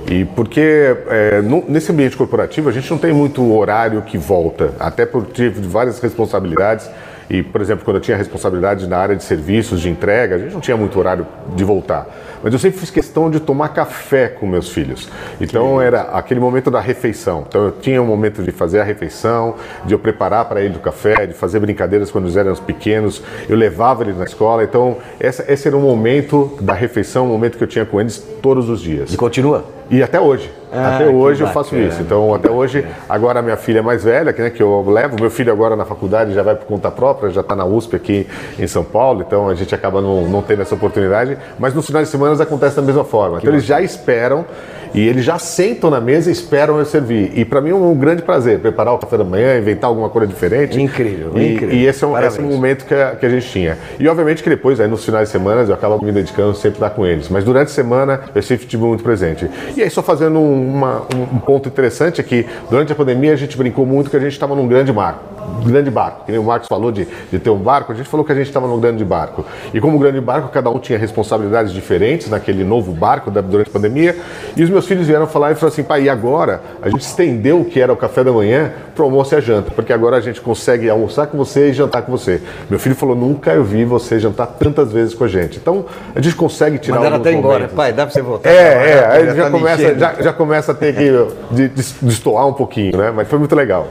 E 0.09 0.25
porque 0.25 0.95
é, 1.07 1.41
no- 1.41 1.63
nesse 1.67 1.91
ambiente 1.91 2.17
corporativo 2.17 2.69
a 2.69 2.71
gente 2.71 2.89
não 2.91 2.97
tem 2.97 3.13
muito 3.13 3.53
horário 3.55 4.01
que 4.01 4.17
volta, 4.17 4.71
até 4.79 5.05
por 5.05 5.25
tive 5.25 5.61
várias 5.67 5.99
responsabilidades. 5.99 6.89
E, 7.29 7.41
por 7.41 7.61
exemplo, 7.61 7.85
quando 7.85 7.95
eu 7.95 8.01
tinha 8.01 8.17
responsabilidade 8.17 8.85
na 8.89 8.97
área 8.97 9.15
de 9.15 9.23
serviços, 9.23 9.79
de 9.79 9.89
entrega, 9.89 10.35
a 10.35 10.37
gente 10.37 10.51
não 10.53 10.59
tinha 10.59 10.75
muito 10.75 10.99
horário 10.99 11.25
de 11.55 11.63
voltar. 11.63 12.05
Mas 12.43 12.51
eu 12.51 12.59
sempre 12.59 12.77
fiz 12.77 12.89
questão 12.89 13.29
de 13.29 13.39
tomar 13.39 13.69
café 13.69 14.27
com 14.27 14.45
meus 14.45 14.67
filhos. 14.67 15.07
Então 15.39 15.81
era 15.81 16.01
aquele 16.11 16.41
momento 16.41 16.69
da 16.69 16.81
refeição. 16.81 17.45
Então 17.47 17.63
eu 17.65 17.71
tinha 17.71 18.01
um 18.01 18.05
momento 18.05 18.43
de 18.43 18.51
fazer 18.51 18.81
a 18.81 18.83
refeição, 18.83 19.55
de 19.85 19.93
eu 19.93 19.99
preparar 19.99 20.43
para 20.43 20.59
ele 20.59 20.75
o 20.75 20.79
café, 20.81 21.25
de 21.25 21.33
fazer 21.33 21.59
brincadeiras 21.61 22.11
quando 22.11 22.25
eles 22.25 22.35
eram 22.35 22.53
pequenos. 22.55 23.23
Eu 23.47 23.55
levava 23.55 24.03
eles 24.03 24.17
na 24.17 24.25
escola. 24.25 24.65
Então 24.65 24.97
essa, 25.17 25.49
esse 25.49 25.69
era 25.69 25.77
o 25.77 25.79
momento 25.79 26.57
da 26.59 26.73
refeição, 26.73 27.23
o 27.27 27.29
momento 27.29 27.57
que 27.57 27.63
eu 27.63 27.67
tinha 27.67 27.85
com 27.85 28.01
eles 28.01 28.17
todos 28.41 28.67
os 28.67 28.81
dias. 28.81 29.13
E 29.13 29.15
continua? 29.15 29.63
E 29.91 30.01
até 30.01 30.21
hoje. 30.21 30.49
Ah, 30.71 30.95
até 30.95 31.03
que 31.03 31.09
hoje 31.09 31.41
eu 31.43 31.47
faço 31.47 31.71
bacana. 31.71 31.89
isso. 31.89 32.01
Então, 32.01 32.33
até 32.33 32.49
hoje, 32.49 32.87
agora 33.09 33.39
a 33.39 33.41
minha 33.41 33.57
filha 33.57 33.79
é 33.79 33.81
mais 33.81 34.05
velha, 34.05 34.31
que, 34.31 34.41
né, 34.41 34.49
que 34.49 34.63
eu 34.63 34.89
levo. 34.89 35.17
Meu 35.19 35.29
filho 35.29 35.51
agora 35.51 35.75
na 35.75 35.83
faculdade 35.83 36.33
já 36.33 36.41
vai 36.41 36.55
por 36.55 36.65
conta 36.65 36.89
própria, 36.89 37.29
já 37.29 37.41
está 37.41 37.57
na 37.57 37.65
USP 37.65 37.97
aqui 37.97 38.25
em 38.57 38.67
São 38.67 38.85
Paulo, 38.85 39.21
então 39.27 39.49
a 39.49 39.53
gente 39.53 39.75
acaba 39.75 39.99
não, 39.99 40.29
não 40.29 40.41
tendo 40.41 40.61
essa 40.61 40.73
oportunidade. 40.73 41.37
Mas 41.59 41.73
nos 41.73 41.85
finais 41.85 42.07
de 42.07 42.11
semana 42.11 42.41
acontece 42.41 42.77
da 42.77 42.81
mesma 42.81 43.03
forma. 43.03 43.39
Então 43.39 43.51
eles 43.51 43.65
já 43.65 43.81
esperam 43.81 44.45
e 44.93 45.07
eles 45.07 45.23
já 45.25 45.37
sentam 45.39 45.89
na 45.89 46.01
mesa 46.01 46.29
e 46.29 46.33
esperam 46.33 46.77
eu 46.79 46.85
servir. 46.85 47.31
E 47.35 47.45
para 47.45 47.61
mim 47.61 47.69
é 47.71 47.75
um 47.75 47.95
grande 47.95 48.21
prazer 48.21 48.59
preparar 48.59 48.93
o 48.93 48.97
café 48.97 49.17
da 49.17 49.23
manhã, 49.23 49.57
inventar 49.57 49.89
alguma 49.89 50.09
coisa 50.09 50.27
diferente. 50.27 50.79
Incrível, 50.81 51.31
E, 51.35 51.53
incrível. 51.53 51.75
e 51.75 51.85
esse 51.85 52.03
é, 52.03 52.07
um, 52.07 52.17
esse 52.17 52.39
é 52.39 52.43
um 52.43 52.47
momento 52.47 52.85
que 52.85 52.93
a, 52.93 53.15
que 53.15 53.25
a 53.25 53.29
gente 53.29 53.47
tinha. 53.49 53.77
E 53.99 54.07
obviamente 54.07 54.43
que 54.43 54.49
depois, 54.49 54.79
aí 54.79 54.87
nos 54.87 55.03
finais 55.05 55.27
de 55.27 55.31
semana, 55.31 55.61
eu 55.61 55.73
acabo 55.73 56.03
me 56.03 56.11
dedicando 56.11 56.53
sempre 56.55 56.83
a 56.83 56.87
estar 56.87 56.89
com 56.91 57.05
eles. 57.05 57.29
Mas 57.29 57.43
durante 57.43 57.67
a 57.67 57.71
semana 57.71 58.21
eu 58.35 58.41
sempre 58.41 58.65
estive 58.65 58.83
muito 58.83 59.03
presente. 59.03 59.49
E 59.75 59.81
aí, 59.81 59.89
só 59.89 60.01
fazendo 60.03 60.39
uma- 60.39 61.03
um, 61.15 61.35
um 61.35 61.39
ponto 61.39 61.69
interessante 61.69 62.19
é 62.19 62.23
que 62.23 62.45
durante 62.69 62.91
a 62.91 62.95
pandemia 62.95 63.33
a 63.33 63.35
gente 63.35 63.57
brincou 63.57 63.85
muito 63.85 64.09
que 64.09 64.17
a 64.17 64.19
gente 64.19 64.33
estava 64.33 64.55
num 64.55 64.67
grande 64.67 64.91
barco. 64.91 65.19
Grande 65.65 65.91
barco. 65.91 66.25
Que 66.25 66.31
nem 66.31 66.39
o 66.39 66.43
Marcos 66.43 66.67
falou 66.67 66.91
de, 66.91 67.07
de 67.31 67.37
ter 67.39 67.49
um 67.49 67.57
barco, 67.57 67.91
a 67.91 67.95
gente 67.95 68.09
falou 68.09 68.25
que 68.25 68.31
a 68.31 68.35
gente 68.35 68.47
estava 68.47 68.67
num 68.67 68.79
grande 68.79 69.05
barco. 69.05 69.45
E 69.73 69.79
como 69.79 69.99
grande 69.99 70.19
barco, 70.19 70.49
cada 70.49 70.69
um 70.69 70.79
tinha 70.79 70.97
responsabilidades 70.97 71.71
diferentes 71.71 72.29
naquele 72.29 72.63
novo 72.63 72.91
barco 72.91 73.29
da- 73.29 73.41
durante 73.41 73.69
a 73.69 73.73
pandemia. 73.73 74.15
E 74.57 74.63
os 74.63 74.69
meus 74.69 74.85
filhos 74.87 75.05
vieram 75.05 75.27
falar 75.27 75.51
e 75.51 75.55
falaram 75.55 75.73
assim: 75.73 75.83
pai, 75.83 76.03
e 76.03 76.09
agora 76.09 76.61
a 76.81 76.89
gente 76.89 77.01
estendeu 77.01 77.61
o 77.61 77.65
que 77.65 77.79
era 77.79 77.93
o 77.93 77.95
café 77.97 78.23
da 78.23 78.31
manhã 78.31 78.71
para 78.95 79.03
o 79.03 79.05
almoço 79.05 79.35
e 79.35 79.37
a 79.37 79.39
janta, 79.39 79.71
porque 79.71 79.93
agora 79.93 80.17
a 80.17 80.21
gente 80.21 80.41
consegue 80.41 80.89
almoçar 80.89 81.27
com 81.27 81.37
você 81.37 81.69
e 81.69 81.73
jantar 81.73 82.01
com 82.01 82.11
você. 82.11 82.41
Meu 82.69 82.79
filho 82.79 82.95
falou: 82.95 83.15
nunca 83.15 83.51
eu 83.51 83.63
vi 83.63 83.85
você 83.85 84.19
jantar 84.19 84.47
tantas 84.47 84.91
vezes 84.91 85.13
com 85.13 85.23
a 85.23 85.27
gente. 85.27 85.57
Então 85.57 85.85
a 86.15 86.19
gente 86.21 86.35
consegue 86.35 86.77
tirar 86.79 86.95
Mandaram 86.97 87.15
alguns 87.17 87.27
até 87.27 87.37
embora. 87.37 87.53
momentos. 87.53 87.75
Pai, 87.75 87.93
dá 87.93 88.05
pra 88.05 88.13
você 88.13 88.21
voltar? 88.21 88.49
É, 88.49 88.53
é, 88.91 89.05
aí 89.07 89.25
Já 89.27 89.35
já, 89.35 89.43
tá 89.45 89.51
começa, 89.51 89.95
já, 89.99 90.13
já 90.21 90.33
começa 90.33 90.71
a 90.71 90.75
ter 90.75 90.95
que 90.95 91.11
de- 91.55 91.67
de- 91.69 91.93
destoar 92.01 92.47
um 92.47 92.53
pouquinho, 92.53 92.97
né? 92.97 93.11
Mas 93.15 93.27
foi 93.27 93.37
muito 93.39 93.55
legal. 93.55 93.87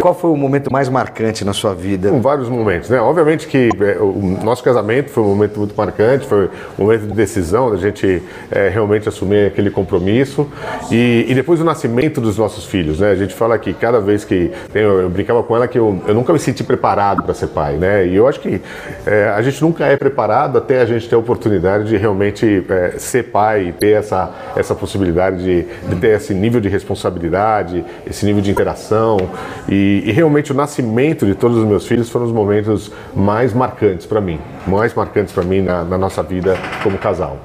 Qual 0.00 0.14
foi 0.14 0.30
o 0.30 0.36
momento 0.36 0.72
mais 0.72 0.88
marcante 0.88 1.44
na 1.44 1.52
sua 1.52 1.74
vida? 1.74 2.12
Vários 2.20 2.48
momentos, 2.48 2.88
né? 2.88 3.00
Obviamente 3.00 3.46
que 3.46 3.68
é, 3.80 3.98
o 4.00 4.38
nosso 4.42 4.62
casamento 4.62 5.10
foi 5.10 5.22
um 5.22 5.28
momento 5.28 5.58
muito 5.58 5.74
marcante, 5.76 6.26
foi 6.26 6.50
um 6.78 6.84
momento 6.84 7.06
de 7.06 7.14
decisão, 7.14 7.70
da 7.70 7.76
gente 7.76 8.22
é, 8.50 8.68
realmente 8.68 9.08
assumir 9.08 9.46
aquele 9.46 9.70
compromisso. 9.70 10.48
E, 10.90 11.26
e, 11.28 11.34
depois 11.34 11.60
o 11.60 11.64
nascimento 11.64 12.20
dos 12.20 12.36
nossos 12.38 12.64
filhos, 12.64 13.00
né? 13.00 13.10
A 13.10 13.14
gente 13.14 13.34
fala 13.34 13.58
que 13.58 13.72
cada 13.72 14.00
vez 14.00 14.24
que. 14.24 14.50
Eu, 14.74 15.02
eu 15.02 15.10
brincava 15.10 15.42
com 15.42 15.54
ela 15.54 15.66
que 15.66 15.78
eu, 15.78 16.00
eu 16.06 16.14
nunca 16.14 16.32
me 16.32 16.38
senti 16.38 16.62
preparado 16.62 17.22
para 17.22 17.34
ser 17.34 17.48
pai, 17.48 17.74
né? 17.74 18.06
E 18.06 18.14
eu 18.14 18.26
acho 18.26 18.40
que 18.40 18.60
é, 19.06 19.28
a 19.28 19.42
gente 19.42 19.60
nunca 19.62 19.86
é 19.86 19.96
preparado 19.96 20.58
até 20.58 20.80
a 20.80 20.86
gente 20.86 21.08
ter 21.08 21.14
a 21.14 21.18
oportunidade 21.18 21.84
de 21.88 21.96
realmente 21.96 22.64
é, 22.68 22.94
ser 22.98 23.24
pai 23.24 23.68
e 23.68 23.72
ter 23.72 23.98
essa, 23.98 24.30
essa 24.56 24.74
possibilidade 24.74 25.42
de, 25.42 25.66
de 25.88 25.96
ter 25.96 26.16
esse 26.16 26.34
nível 26.34 26.60
de 26.60 26.68
responsabilidade, 26.68 27.84
esse 28.06 28.24
nível 28.24 28.42
de 28.42 28.50
interação. 28.50 29.18
E, 29.68 30.02
e, 30.06 30.12
realmente 30.12 30.52
o 30.52 30.54
nascimento 30.54 31.26
de 31.26 31.34
todos 31.34 31.56
os 31.56 31.64
meus 31.64 31.86
filhos 31.86 32.08
foram 32.10 32.26
os 32.26 32.32
momentos 32.32 32.90
mais 33.14 33.52
marcantes 33.52 34.06
para 34.06 34.20
mim, 34.20 34.38
mais 34.66 34.94
marcantes 34.94 35.32
para 35.32 35.44
mim 35.44 35.60
na, 35.60 35.84
na, 35.84 35.98
nossa 35.98 36.22
vida 36.22 36.56
como 36.82 36.98
casal. 36.98 37.38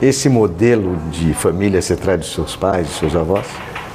Esse 0.00 0.28
modelo 0.28 0.96
de 1.10 1.34
família 1.34 1.80
você 1.80 1.96
traz 1.96 2.20
dos 2.20 2.32
seus 2.32 2.56
pais, 2.56 2.86
dos 2.86 2.96
seus 2.96 3.16
avós? 3.16 3.46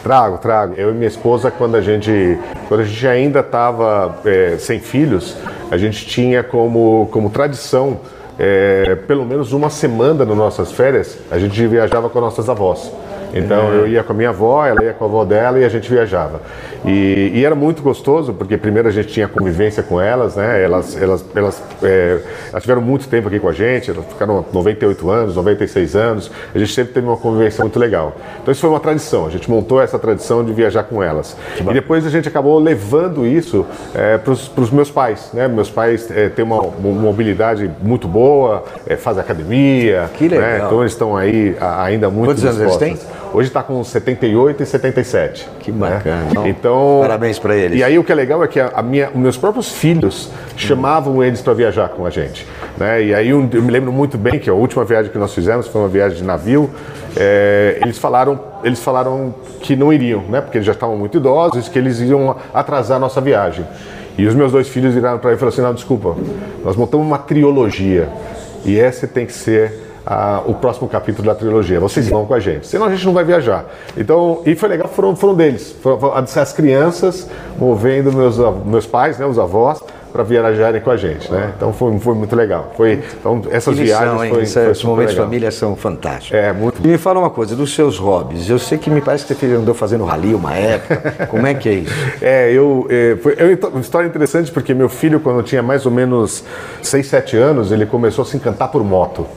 Trago, 0.03 0.37
trago. 0.37 0.75
Eu 0.77 0.91
e 0.91 0.93
minha 0.93 1.07
esposa, 1.07 1.49
quando 1.49 1.75
a 1.75 1.81
gente, 1.81 2.37
quando 2.67 2.81
a 2.81 2.83
gente 2.83 3.07
ainda 3.07 3.39
estava 3.39 4.19
é, 4.25 4.55
sem 4.59 4.79
filhos, 4.79 5.35
a 5.71 5.77
gente 5.77 6.05
tinha 6.05 6.43
como, 6.43 7.09
como 7.11 7.29
tradição, 7.31 7.99
é, 8.37 8.95
pelo 9.07 9.25
menos 9.25 9.51
uma 9.51 9.69
semana 9.69 10.25
nas 10.25 10.37
nossas 10.37 10.71
férias, 10.71 11.17
a 11.31 11.39
gente 11.39 11.65
viajava 11.67 12.09
com 12.09 12.19
nossas 12.19 12.49
avós. 12.49 12.91
Então 13.35 13.73
é. 13.73 13.75
eu 13.75 13.87
ia 13.87 14.01
com 14.01 14.13
a 14.13 14.15
minha 14.15 14.29
avó, 14.29 14.65
ela 14.65 14.81
ia 14.83 14.93
com 14.93 15.03
a 15.03 15.07
avó 15.07 15.25
dela 15.25 15.59
e 15.59 15.65
a 15.65 15.69
gente 15.69 15.89
viajava. 15.89 16.39
E, 16.85 17.31
e, 17.33 17.43
era 17.43 17.55
muito 17.55 17.81
gostoso, 17.81 18.33
porque 18.33 18.57
primeiro 18.57 18.87
a 18.87 18.91
gente 18.91 19.09
tinha 19.09 19.27
convivência 19.27 19.83
com 19.83 19.99
elas, 19.99 20.35
né? 20.35 20.63
Elas, 20.63 20.95
elas, 21.01 21.25
elas, 21.35 21.63
é, 21.83 22.19
elas 22.51 22.63
tiveram 22.63 22.81
muito 22.81 23.07
tempo 23.07 23.27
aqui 23.27 23.39
com 23.39 23.49
a 23.49 23.53
gente, 23.53 23.89
elas 23.89 24.05
ficaram 24.05 24.45
98 24.53 25.09
anos, 25.09 25.35
96 25.35 25.95
anos, 25.95 26.31
a 26.53 26.59
gente 26.59 26.73
sempre 26.73 26.93
teve 26.93 27.07
uma 27.07 27.17
convivência 27.17 27.63
muito 27.63 27.79
legal. 27.79 28.15
Então 28.41 28.51
isso 28.51 28.61
foi 28.61 28.69
uma 28.69 28.79
tradição, 28.79 29.25
a 29.25 29.29
gente 29.29 29.49
montou 29.49 29.81
essa 29.81 29.97
tradição 29.97 30.45
de 30.45 30.53
viajar 30.53 30.83
com 30.83 31.01
elas. 31.01 31.35
E 31.59 31.73
depois 31.73 32.05
a 32.05 32.09
gente 32.09 32.27
acabou 32.27 32.59
levando 32.59 33.25
isso 33.25 33.65
é, 33.93 34.17
para 34.17 34.31
os 34.31 34.71
meus 34.71 34.91
pais, 34.91 35.31
né? 35.33 35.47
Meus 35.47 35.69
pais 35.69 36.09
é, 36.11 36.29
têm 36.29 36.45
uma, 36.45 36.61
uma, 36.61 37.01
mobilidade 37.01 37.69
muito 37.81 38.07
boa, 38.07 38.63
é, 38.85 38.95
fazem 38.95 39.21
academia, 39.21 40.09
que 40.13 40.27
legal. 40.27 40.45
Né? 40.45 40.61
então 40.65 40.81
eles 40.81 40.91
estão 40.91 41.17
aí 41.17 41.55
ainda 41.59 42.09
muito 42.09 42.29
Quantos 42.29 42.45
anos 42.45 42.61
eles 42.61 42.77
têm? 42.77 42.97
Hoje 43.35 43.49
está 43.49 43.61
com 43.61 43.83
78 43.83 44.63
e 44.63 44.65
77. 44.65 45.49
Que 45.59 45.69
bacana. 45.69 46.41
Né? 46.41 46.49
Então, 46.49 46.99
parabéns 47.01 47.37
para 47.37 47.53
eles. 47.53 47.77
E 47.77 47.83
aí 47.83 47.99
o 47.99 48.03
que 48.03 48.09
é 48.09 48.15
legal 48.15 48.41
é 48.41 48.47
que 48.47 48.61
a, 48.61 48.71
a 48.73 48.81
minha, 48.81 49.09
meus 49.13 49.35
próprios 49.35 49.73
filhos 49.73 50.31
chamavam 50.55 51.21
eles 51.21 51.41
para 51.41 51.53
viajar 51.53 51.89
com 51.89 52.05
a 52.05 52.09
gente. 52.09 52.47
Né? 52.77 53.03
E 53.03 53.13
aí 53.13 53.27
eu, 53.27 53.45
eu, 53.51 53.61
me 53.61 53.71
lembro 53.71 53.91
muito 53.91 54.17
bem 54.17 54.39
que 54.39 54.49
a 54.49 54.53
última 54.53 54.85
viagem 54.85 55.11
que 55.11 55.17
nós 55.17 55.33
fizemos 55.33 55.67
foi 55.67 55.81
uma 55.81 55.89
viagem 55.89 56.19
de 56.19 56.23
navio. 56.23 56.69
É, 57.17 57.77
eles 57.81 57.97
falaram, 57.97 58.39
eles 58.63 58.79
falaram 58.79 59.35
que 59.59 59.75
não 59.75 59.91
iriam, 59.91 60.21
né? 60.21 60.39
Porque 60.39 60.57
eles 60.57 60.65
já 60.65 60.71
estavam 60.71 60.95
muito 60.95 61.17
idosos, 61.17 61.67
que 61.67 61.77
eles 61.77 61.99
iam 61.99 62.37
atrasar 62.53 62.95
a 62.95 62.99
nossa 63.01 63.19
viagem. 63.19 63.67
E 64.17 64.25
os 64.25 64.33
meus 64.33 64.53
dois 64.53 64.69
filhos 64.69 64.93
viraram 64.93 65.19
para 65.19 65.31
mim 65.31 65.35
e 65.35 65.39
falaram 65.39 65.53
assim: 65.53 65.61
não, 65.61 65.73
desculpa, 65.73 66.15
nós 66.63 66.77
montamos 66.77 67.05
uma 67.05 67.17
trilogia 67.17 68.07
e 68.63 68.79
essa 68.79 69.05
tem 69.05 69.25
que 69.25 69.33
ser 69.33 69.84
a, 70.05 70.41
o 70.45 70.53
próximo 70.53 70.87
capítulo 70.87 71.27
da 71.27 71.35
trilogia. 71.35 71.79
Vocês 71.79 72.07
vão 72.07 72.25
com 72.25 72.33
a 72.33 72.39
gente, 72.39 72.67
senão 72.67 72.85
a 72.85 72.89
gente 72.89 73.05
não 73.05 73.13
vai 73.13 73.23
viajar. 73.23 73.65
Então, 73.97 74.41
e 74.45 74.55
foi 74.55 74.69
legal, 74.69 74.87
foram, 74.87 75.15
foram 75.15 75.33
deles, 75.33 75.75
foram 75.81 76.13
as 76.15 76.53
crianças 76.53 77.27
movendo 77.57 78.11
meus, 78.13 78.37
meus 78.65 78.85
pais, 78.85 79.17
né, 79.17 79.25
os 79.25 79.39
avós, 79.39 79.81
para 80.15 80.23
viajarem 80.23 80.79
com 80.79 80.89
a 80.89 80.95
gente, 80.95 81.29
né? 81.29 81.51
Então 81.57 81.73
foi, 81.73 81.99
foi 81.99 82.15
muito 82.15 82.33
legal. 82.37 82.71
Foi, 82.77 83.03
então 83.19 83.41
essas 83.51 83.77
lição, 83.77 83.99
viagens 83.99 84.29
foi, 84.29 84.45
foi 84.45 84.71
Esses 84.71 84.83
momentos 84.85 85.13
de 85.13 85.19
família 85.19 85.51
são 85.51 85.75
fantásticos. 85.75 86.39
É, 86.39 86.53
muito. 86.53 86.81
E 86.81 86.87
me 86.87 86.97
fala 86.97 87.19
uma 87.19 87.29
coisa, 87.29 87.53
dos 87.53 87.75
seus 87.75 87.97
hobbies. 87.97 88.49
Eu 88.49 88.57
sei 88.57 88.77
que 88.77 88.89
me 88.89 89.01
parece 89.01 89.25
que 89.25 89.33
você 89.33 89.47
andou 89.47 89.75
fazendo 89.75 90.05
rally 90.05 90.33
uma 90.33 90.53
época. 90.53 91.27
Como 91.27 91.45
é 91.45 91.53
que 91.53 91.67
é 91.67 91.73
isso? 91.73 91.93
É, 92.21 92.49
eu... 92.51 92.87
É, 92.89 93.17
foi 93.21 93.33
é 93.33 93.67
uma 93.67 93.81
história 93.81 94.07
interessante 94.07 94.49
porque 94.51 94.73
meu 94.73 94.87
filho, 94.87 95.19
quando 95.19 95.43
tinha 95.43 95.61
mais 95.61 95.85
ou 95.85 95.91
menos 95.91 96.45
6, 96.81 97.05
7 97.05 97.35
anos, 97.35 97.71
ele 97.71 97.85
começou 97.85 98.23
a 98.23 98.25
se 98.25 98.37
encantar 98.37 98.71
por 98.71 98.83
moto. 98.85 99.27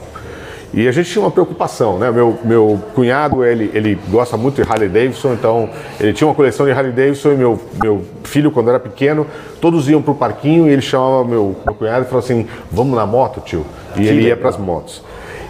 E 0.71 0.87
a 0.87 0.91
gente 0.91 1.09
tinha 1.09 1.23
uma 1.23 1.31
preocupação, 1.31 1.97
né? 1.97 2.11
Meu, 2.11 2.37
meu 2.43 2.79
cunhado, 2.93 3.43
ele, 3.43 3.71
ele 3.73 3.97
gosta 4.09 4.37
muito 4.37 4.61
de 4.61 4.69
Harley 4.69 4.87
Davidson, 4.87 5.33
então 5.33 5.69
ele 5.99 6.13
tinha 6.13 6.27
uma 6.27 6.35
coleção 6.35 6.65
de 6.65 6.71
Harley 6.71 6.91
Davidson 6.91 7.31
e 7.31 7.35
meu, 7.35 7.59
meu 7.81 8.05
filho, 8.23 8.51
quando 8.51 8.69
era 8.69 8.79
pequeno, 8.79 9.25
todos 9.59 9.89
iam 9.89 10.01
para 10.01 10.11
o 10.11 10.15
parquinho 10.15 10.67
e 10.67 10.71
ele 10.71 10.81
chamava 10.81 11.23
meu, 11.25 11.55
meu 11.65 11.73
cunhado 11.73 12.05
e 12.05 12.07
falou 12.07 12.19
assim, 12.19 12.47
vamos 12.71 12.95
na 12.95 13.05
moto, 13.05 13.41
tio? 13.41 13.65
E 13.97 14.07
ele 14.07 14.27
ia 14.27 14.37
para 14.37 14.49
as 14.49 14.57
motos. 14.57 15.03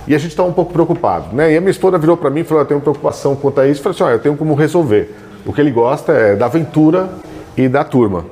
E 0.08 0.16
a 0.16 0.18
gente 0.18 0.32
estava 0.32 0.48
um 0.48 0.54
pouco 0.54 0.72
preocupado, 0.72 1.36
né? 1.36 1.52
E 1.52 1.58
a 1.58 1.60
minha 1.60 1.72
esposa 1.72 1.98
virou 1.98 2.16
para 2.16 2.30
mim 2.30 2.40
e 2.40 2.44
falou, 2.46 2.64
eu 2.64 2.68
tenho 2.68 2.80
preocupação 2.80 3.36
quanto 3.36 3.60
a 3.60 3.68
isso. 3.68 3.82
Eu 3.82 3.84
falei 3.84 3.96
assim, 3.96 4.04
olha, 4.04 4.14
eu 4.14 4.20
tenho 4.20 4.38
como 4.38 4.56
resolver. 4.56 5.14
O 5.46 5.52
que 5.52 5.60
ele 5.60 5.72
gosta 5.72 6.14
é 6.14 6.36
da 6.36 6.46
aventura 6.46 7.10
e 7.58 7.68
da 7.68 7.84
turma. 7.84 8.26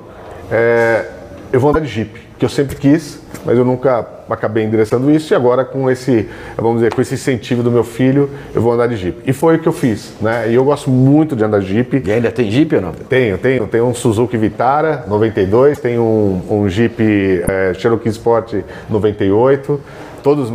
É, 0.50 1.06
eu 1.52 1.60
vou 1.60 1.70
andar 1.70 1.82
de 1.82 1.88
Jeep, 1.88 2.12
que 2.40 2.46
eu 2.46 2.50
sempre 2.50 2.78
quis, 2.78 3.22
mas 3.46 3.58
eu 3.58 3.66
nunca 3.66 4.17
acabei 4.34 4.64
endereçando 4.64 5.10
isso 5.12 5.34
e 5.34 5.36
agora 5.36 5.64
com 5.64 5.90
esse, 5.90 6.28
vamos 6.56 6.76
dizer, 6.76 6.94
com 6.94 7.02
esse 7.02 7.16
incentivo 7.16 7.64
do 7.64 7.72
meu 7.72 7.84
filho, 7.84 8.30
eu 8.54 8.62
vou 8.62 8.74
andar 8.74 8.88
de 8.88 8.96
Jeep. 8.96 9.22
E 9.26 9.34
foi 9.34 9.58
o 9.58 9.60
que 9.60 9.68
eu 9.68 9.74
fiz, 9.74 10.14
né? 10.22 10.50
E 10.50 10.56
eu 10.56 10.64
gosto 10.64 10.90
muito 10.90 11.36
de 11.36 11.44
andar 11.44 11.60
de 11.60 11.68
Jeep. 11.68 12.04
E 12.06 12.12
ainda 12.12 12.32
tem 12.32 12.50
Jeep 12.50 12.76
ou 12.76 12.82
não? 12.82 12.92
Tenho, 12.92 13.38
tenho. 13.38 13.68
Tenho 13.68 13.86
um 13.86 13.94
Suzuki 13.94 14.38
Vitara 14.38 15.06
92, 15.08 15.80
tenho 15.80 16.02
um, 16.02 16.62
um 16.62 16.70
Jeep 16.70 17.02
é, 17.48 17.74
Cherokee 17.74 18.10
Sport 18.10 18.56
98, 18.90 19.80
todos 20.24 20.52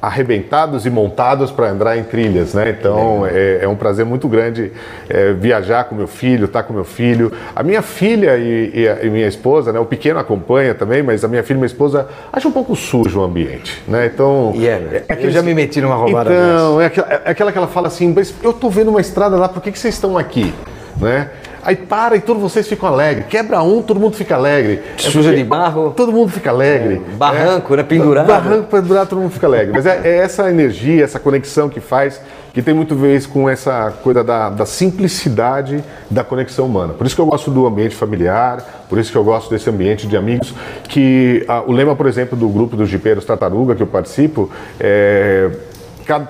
arrebentados 0.00 0.86
e 0.86 0.90
montados 0.90 1.50
para 1.50 1.70
andar 1.70 1.96
em 1.96 2.04
trilhas, 2.04 2.54
né? 2.54 2.76
Então 2.78 3.26
é, 3.26 3.60
é 3.62 3.68
um 3.68 3.76
prazer 3.76 4.04
muito 4.04 4.28
grande 4.28 4.72
é, 5.08 5.32
viajar 5.32 5.84
com 5.84 5.94
meu 5.94 6.06
filho, 6.06 6.46
estar 6.46 6.62
tá 6.62 6.68
com 6.68 6.72
meu 6.72 6.84
filho. 6.84 7.32
A 7.54 7.62
minha 7.62 7.82
filha 7.82 8.36
e, 8.36 8.70
e, 8.74 8.88
a, 8.88 9.04
e, 9.04 9.10
minha 9.10 9.26
esposa, 9.26 9.72
né? 9.72 9.80
O 9.80 9.84
pequeno 9.84 10.18
acompanha 10.18 10.74
também, 10.74 11.02
mas 11.02 11.24
a 11.24 11.28
minha 11.28 11.42
filha 11.42 11.56
e 11.56 11.60
minha 11.60 11.66
esposa 11.66 12.08
acham 12.32 12.50
um 12.50 12.54
pouco 12.54 12.74
sujo 12.76 13.20
o 13.20 13.24
ambiente, 13.24 13.82
né? 13.86 14.06
Então 14.12 14.52
yeah, 14.56 14.84
é, 14.92 15.04
é 15.08 15.26
eu 15.26 15.30
já 15.30 15.42
me 15.42 15.54
meti 15.54 15.80
numa 15.80 15.96
roubada 15.96 16.30
Então 16.30 16.80
é 16.80 16.86
aquela, 16.86 17.08
é 17.08 17.30
aquela 17.30 17.52
que 17.52 17.58
ela 17.58 17.68
fala 17.68 17.88
assim, 17.88 18.12
mas 18.14 18.34
eu 18.42 18.52
tô 18.52 18.70
vendo 18.70 18.88
uma 18.88 19.00
estrada 19.00 19.36
lá, 19.36 19.48
por 19.48 19.62
que, 19.62 19.72
que 19.72 19.78
vocês 19.78 19.94
estão 19.94 20.16
aqui, 20.16 20.52
né? 21.00 21.30
Aí 21.62 21.76
para 21.76 22.16
e 22.16 22.20
todos 22.20 22.42
vocês 22.42 22.66
ficam 22.66 22.88
alegres. 22.88 23.26
Quebra 23.26 23.62
um, 23.62 23.82
todo 23.82 24.00
mundo 24.00 24.16
fica 24.16 24.34
alegre. 24.34 24.80
É 24.96 25.00
Suja 25.00 25.34
de 25.34 25.44
barro. 25.44 25.92
Todo 25.96 26.12
mundo 26.12 26.30
fica 26.30 26.50
alegre. 26.50 27.02
É, 27.12 27.16
barranco, 27.16 27.74
é, 27.74 27.76
né? 27.78 27.82
Pendurado. 27.82 28.26
Barranco, 28.26 28.68
pendurado, 28.68 29.08
todo 29.08 29.20
mundo 29.20 29.32
fica 29.32 29.46
alegre. 29.46 29.72
Mas 29.72 29.86
é, 29.86 30.00
é, 30.04 30.18
essa 30.18 30.48
energia, 30.48 31.04
essa 31.04 31.18
conexão 31.18 31.68
que 31.68 31.80
faz, 31.80 32.20
que 32.52 32.62
tem 32.62 32.74
muito 32.74 32.94
a 32.94 32.96
ver 32.96 33.26
com 33.26 33.48
essa 33.48 33.92
coisa 34.02 34.24
da, 34.24 34.50
da, 34.50 34.66
simplicidade 34.66 35.82
da 36.10 36.24
conexão 36.24 36.66
humana. 36.66 36.94
Por 36.94 37.06
isso 37.06 37.14
que 37.14 37.20
eu 37.20 37.26
gosto 37.26 37.50
do 37.50 37.66
ambiente 37.66 37.94
familiar, 37.94 38.86
por 38.88 38.98
isso 38.98 39.10
que 39.10 39.18
eu 39.18 39.24
gosto 39.24 39.50
desse 39.50 39.68
ambiente 39.68 40.06
de 40.06 40.16
amigos, 40.16 40.54
que 40.88 41.44
ah, 41.48 41.62
o 41.66 41.72
lema, 41.72 41.94
por 41.94 42.06
exemplo, 42.06 42.36
do 42.36 42.48
grupo 42.48 42.76
dos 42.76 42.88
jipeiros 42.88 43.24
Tartaruga, 43.24 43.74
que 43.74 43.82
eu 43.82 43.86
participo, 43.86 44.50
é 44.80 45.50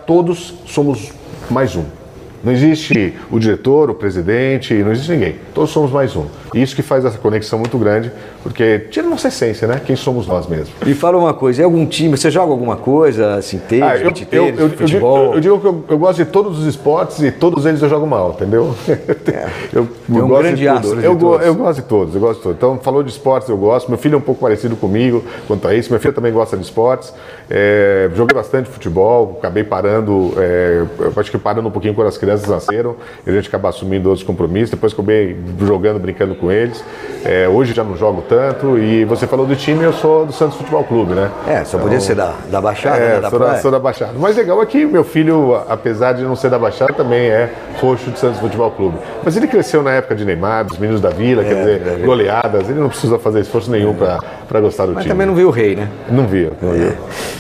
todos 0.07 0.55
somos 0.67 1.13
mais 1.51 1.77
um. 1.77 1.98
Não 2.43 2.53
existe 2.53 3.15
o 3.31 3.39
diretor, 3.39 3.91
o 3.91 3.95
presidente, 3.95 4.73
não 4.75 4.93
existe 4.93 5.11
ninguém. 5.11 5.37
Todos 5.53 5.71
somos 5.71 5.91
mais 5.91 6.15
um. 6.15 6.27
Isso 6.55 6.77
que 6.77 6.83
faz 6.83 7.05
essa 7.05 7.19
conexão 7.19 7.59
muito 7.59 7.77
grande, 7.79 8.13
porque 8.49 8.87
tira 8.91 9.07
nossa 9.07 9.29
essência, 9.29 9.69
né? 9.69 9.81
Quem 9.85 9.95
somos 9.95 10.27
nós 10.27 10.47
mesmos. 10.47 10.71
E 10.87 10.95
fala 10.95 11.19
uma 11.19 11.35
coisa, 11.35 11.63
é 11.63 11.65
algum 11.65 11.85
time, 11.87 12.17
você 12.17 12.31
joga 12.31 12.51
alguma 12.51 12.77
coisa, 12.77 13.35
assim, 13.35 13.59
tênis, 13.59 13.85
ah, 13.85 13.97
eu, 13.97 14.13
eu, 14.33 14.55
eu, 14.57 14.71
futebol? 14.71 15.35
Eu, 15.35 15.41
digo 15.41 15.61
que 15.61 15.67
eu, 15.67 15.85
eu, 15.89 15.99
gosto 15.99 16.25
de 16.25 16.31
todos 16.31 16.59
os 16.59 16.67
esportes 16.67 17.21
e 17.21 17.31
todos 17.31 17.67
eles 17.67 17.83
eu 17.83 17.89
jogo 17.89 18.07
mal, 18.07 18.31
entendeu? 18.31 18.75
É. 18.89 19.49
eu, 19.77 19.87
um 20.09 20.27
gosto 20.27 20.43
grande 20.43 20.63
de 20.63 20.81
tudo. 20.81 21.01
Eu, 21.01 21.17
todos. 21.17 21.47
eu 21.47 21.55
gosto 21.55 21.83
de 21.83 21.89
todos, 21.89 22.15
eu 22.15 22.21
gosto 22.21 22.37
de 22.37 22.43
todos. 22.43 22.57
Então, 22.57 22.79
falou 22.79 23.03
de 23.03 23.11
esportes, 23.11 23.49
eu 23.49 23.57
gosto. 23.57 23.89
Meu 23.89 23.99
filho 23.99 24.15
é 24.15 24.19
um 24.19 24.23
pouco 24.23 24.41
parecido 24.41 24.77
comigo 24.77 25.23
quanto 25.47 25.69
a 25.69 25.75
isso. 25.75 25.91
Minha 25.91 26.01
filha 26.01 26.15
também 26.15 26.33
gosta 26.33 26.57
de 26.57 26.63
esportes. 26.63 27.13
É, 27.51 28.11
joguei 28.15 28.35
bastante 28.35 28.69
futebol, 28.71 29.37
acabei 29.39 29.65
parando, 29.65 30.33
é, 30.39 30.85
acho 31.17 31.31
que 31.31 31.39
parando 31.39 31.69
um 31.69 31.71
pouquinho 31.71 31.95
quando 31.95 32.09
as 32.09 32.17
crianças 32.17 32.49
nasceram, 32.49 32.97
a 33.27 33.31
gente 33.31 33.49
acaba 33.49 33.69
assumindo 33.69 34.09
outros 34.09 34.27
compromissos. 34.27 34.71
Depois 34.71 34.93
acabei 34.93 35.37
jogando, 35.61 35.99
brincando 35.99 36.35
com 36.35 36.51
eles. 36.51 36.83
É, 37.25 37.49
hoje 37.49 37.75
já 37.75 37.85
não 37.85 37.97
jogo 37.97 38.23
tanto. 38.29 38.38
E 38.79 39.05
você 39.05 39.27
falou 39.27 39.47
do 39.47 39.57
time, 39.57 39.85
eu 39.85 39.93
sou 39.93 40.27
do 40.27 40.33
Santos 40.33 40.57
Futebol 40.57 40.85
Clube, 40.85 41.15
né? 41.15 41.31
É, 41.47 41.65
só 41.65 41.77
então, 41.77 41.81
podia 41.81 42.01
ser 42.01 42.15
da, 42.15 42.35
da 42.51 42.61
Baixada, 42.61 42.97
é, 42.97 43.15
né? 43.15 43.21
Da 43.21 43.31
sou, 43.31 43.39
da, 43.39 43.59
sou 43.59 43.71
da 43.71 43.79
Baixada. 43.79 44.13
O 44.17 44.21
mais 44.21 44.37
legal 44.37 44.63
é 44.63 44.67
que 44.67 44.85
meu 44.85 45.05
filho, 45.05 45.55
apesar 45.69 46.13
de 46.13 46.23
não 46.23 46.37
ser 46.37 46.51
da 46.51 46.59
Baixada, 46.59 46.93
também 46.93 47.29
é 47.29 47.53
roxo 47.81 48.11
do 48.11 48.19
Santos 48.19 48.39
Futebol 48.41 48.71
Clube. 48.71 48.99
Mas 49.25 49.37
ele 49.37 49.47
cresceu 49.47 49.83
na 49.83 49.93
época 49.93 50.15
de 50.15 50.25
Neymar, 50.25 50.65
dos 50.65 50.79
meninos 50.79 51.01
da 51.01 51.11
Vila, 51.11 51.43
quer 51.43 51.53
é, 51.53 51.59
dizer, 51.59 51.83
é 51.87 52.05
goleadas. 52.05 52.69
Ele 52.69 52.81
não 52.81 52.89
precisa 52.89 53.19
fazer 53.19 53.41
esforço 53.41 53.71
nenhum 53.71 53.95
para 53.95 54.61
gostar 54.61 54.87
do 54.87 54.93
Mas 54.93 55.05
time. 55.05 55.15
também 55.15 55.27
não 55.27 55.35
viu 55.35 55.49
o 55.49 55.51
rei, 55.51 55.77
né? 55.77 55.89
Não 56.11 56.27
viu. 56.27 56.53
Não 56.61 56.73
viu. 56.73 56.93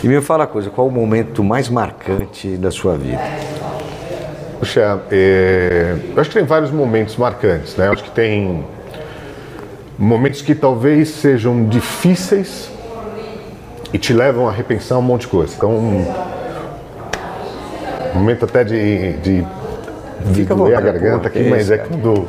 E 0.02 0.08
me 0.08 0.20
fala 0.20 0.44
uma 0.44 0.46
coisa, 0.46 0.70
qual 0.70 0.86
o 0.86 0.90
momento 0.90 1.42
mais 1.44 1.68
marcante 1.68 2.56
da 2.56 2.70
sua 2.70 2.96
vida? 2.96 3.20
Puxa, 4.58 5.00
é, 5.10 5.94
eu 6.14 6.20
acho 6.20 6.30
que 6.30 6.36
tem 6.36 6.44
vários 6.44 6.70
momentos 6.70 7.16
marcantes, 7.16 7.76
né? 7.76 7.86
Eu 7.86 7.92
acho 7.92 8.02
que 8.02 8.10
tem 8.10 8.64
momentos 9.98 10.40
que 10.40 10.54
talvez 10.54 11.08
sejam 11.08 11.64
difíceis 11.64 12.70
e 13.92 13.98
te 13.98 14.12
levam 14.12 14.48
a 14.48 14.52
repensar 14.52 14.96
um 14.98 15.02
monte 15.02 15.22
de 15.22 15.28
coisa. 15.28 15.54
Então, 15.56 15.70
um 15.74 16.04
momento 18.14 18.44
até 18.44 18.62
de, 18.62 19.14
de, 19.14 19.46
de 20.26 20.44
doer 20.44 20.78
a 20.78 20.80
garganta 20.80 21.26
aqui, 21.26 21.42
mas 21.42 21.70
é 21.70 21.78
quando 21.78 22.28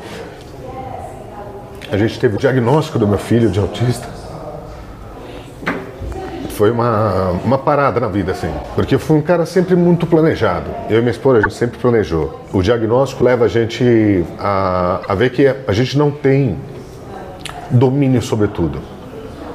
a 1.91 1.97
gente 1.97 2.19
teve 2.19 2.35
o 2.35 2.39
diagnóstico 2.39 2.97
do 2.97 3.07
meu 3.07 3.19
filho 3.19 3.49
de 3.49 3.59
autista. 3.59 4.07
Foi 6.51 6.71
uma, 6.71 7.31
uma 7.45 7.57
parada 7.57 8.01
na 8.01 8.09
vida, 8.09 8.33
assim. 8.33 8.51
Porque 8.75 8.95
eu 8.95 8.99
fui 8.99 9.17
um 9.17 9.21
cara 9.21 9.45
sempre 9.45 9.77
muito 9.77 10.05
planejado. 10.05 10.69
Eu 10.89 10.97
e 10.97 10.99
minha 10.99 11.11
esposa, 11.11 11.37
a 11.37 11.41
gente 11.41 11.53
sempre 11.53 11.79
planejou. 11.79 12.37
O 12.51 12.61
diagnóstico 12.61 13.23
leva 13.23 13.45
a 13.45 13.47
gente 13.47 14.25
a, 14.37 14.99
a 15.07 15.15
ver 15.15 15.29
que 15.29 15.47
a 15.47 15.71
gente 15.71 15.97
não 15.97 16.11
tem 16.11 16.57
domínio 17.71 18.21
sobre 18.21 18.47
tudo. 18.47 18.79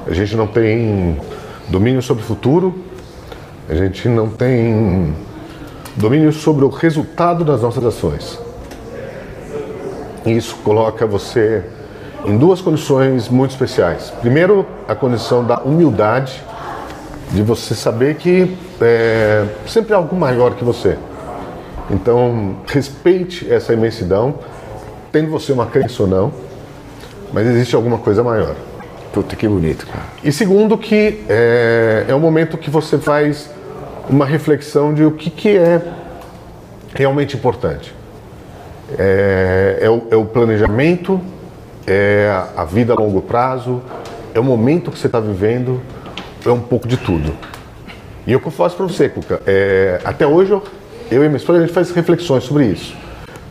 A 0.07 0.13
gente 0.13 0.37
não 0.37 0.47
tem 0.47 1.19
domínio 1.69 2.03
sobre 2.03 2.23
o 2.23 2.27
futuro, 2.27 2.75
a 3.69 3.75
gente 3.75 4.09
não 4.09 4.29
tem 4.29 5.15
domínio 5.97 6.33
sobre 6.33 6.65
o 6.65 6.69
resultado 6.69 7.45
das 7.45 7.63
nossas 7.63 7.85
ações. 7.85 8.39
Isso 10.27 10.57
coloca 10.65 11.07
você 11.07 11.65
em 12.25 12.37
duas 12.37 12.61
condições 12.61 13.29
muito 13.29 13.51
especiais. 13.51 14.11
Primeiro, 14.21 14.67
a 14.89 14.95
condição 14.95 15.45
da 15.45 15.59
humildade, 15.61 16.43
de 17.33 17.43
você 17.43 17.75
saber 17.75 18.17
que 18.17 18.57
é 18.81 19.47
sempre 19.67 19.95
algo 19.95 20.15
maior 20.17 20.55
que 20.55 20.65
você. 20.65 20.97
Então, 21.91 22.57
respeite 22.67 23.51
essa 23.53 23.73
imensidão, 23.73 24.35
tendo 25.13 25.31
você 25.31 25.53
uma 25.53 25.67
crença 25.67 26.03
ou 26.03 26.09
não, 26.09 26.33
mas 27.35 27.49
existe 27.49 27.75
alguma 27.75 27.99
coisa 27.99 28.23
maior. 28.23 28.55
Puta 29.13 29.35
que 29.35 29.47
bonito, 29.49 29.87
cara. 29.87 30.05
E 30.23 30.31
segundo, 30.31 30.79
que 30.79 31.25
é, 31.29 32.07
é 32.09 32.15
o 32.15 32.21
momento 32.21 32.57
que 32.57 32.71
você 32.71 32.97
faz 32.97 33.51
uma 34.09 34.25
reflexão 34.25 34.95
de 34.95 35.05
o 35.05 35.11
que, 35.11 35.31
que 35.31 35.57
é 35.57 35.83
realmente 36.95 37.37
importante. 37.37 37.93
É, 38.97 39.79
é, 39.83 39.91
o, 39.91 40.07
é 40.13 40.17
o 40.17 40.25
planejamento 40.25 41.21
é 41.87 42.31
a 42.57 42.65
vida 42.65 42.93
a 42.93 42.97
longo 42.97 43.21
prazo, 43.21 43.83
é 44.33 44.39
o 44.39 44.45
momento 44.45 44.91
que 44.91 44.99
você 44.99 45.07
está 45.07 45.19
vivendo, 45.21 45.83
é 46.47 46.51
um 46.51 46.61
pouco 46.61 46.87
de 46.87 46.97
tudo. 46.97 47.35
E 48.27 48.33
eu 48.33 48.41
confesso 48.41 48.77
para 48.77 48.87
você, 48.87 49.09
Cuca, 49.09 49.43
é, 49.45 50.01
até 50.05 50.27
hoje 50.27 50.53
eu, 50.53 50.63
eu 51.11 51.25
e 51.25 51.29
minha 51.29 51.37
esposa 51.37 51.59
a 51.59 51.63
gente 51.63 51.75
faz 51.75 51.91
reflexões 51.91 52.45
sobre 52.45 52.67
isso. 52.67 52.97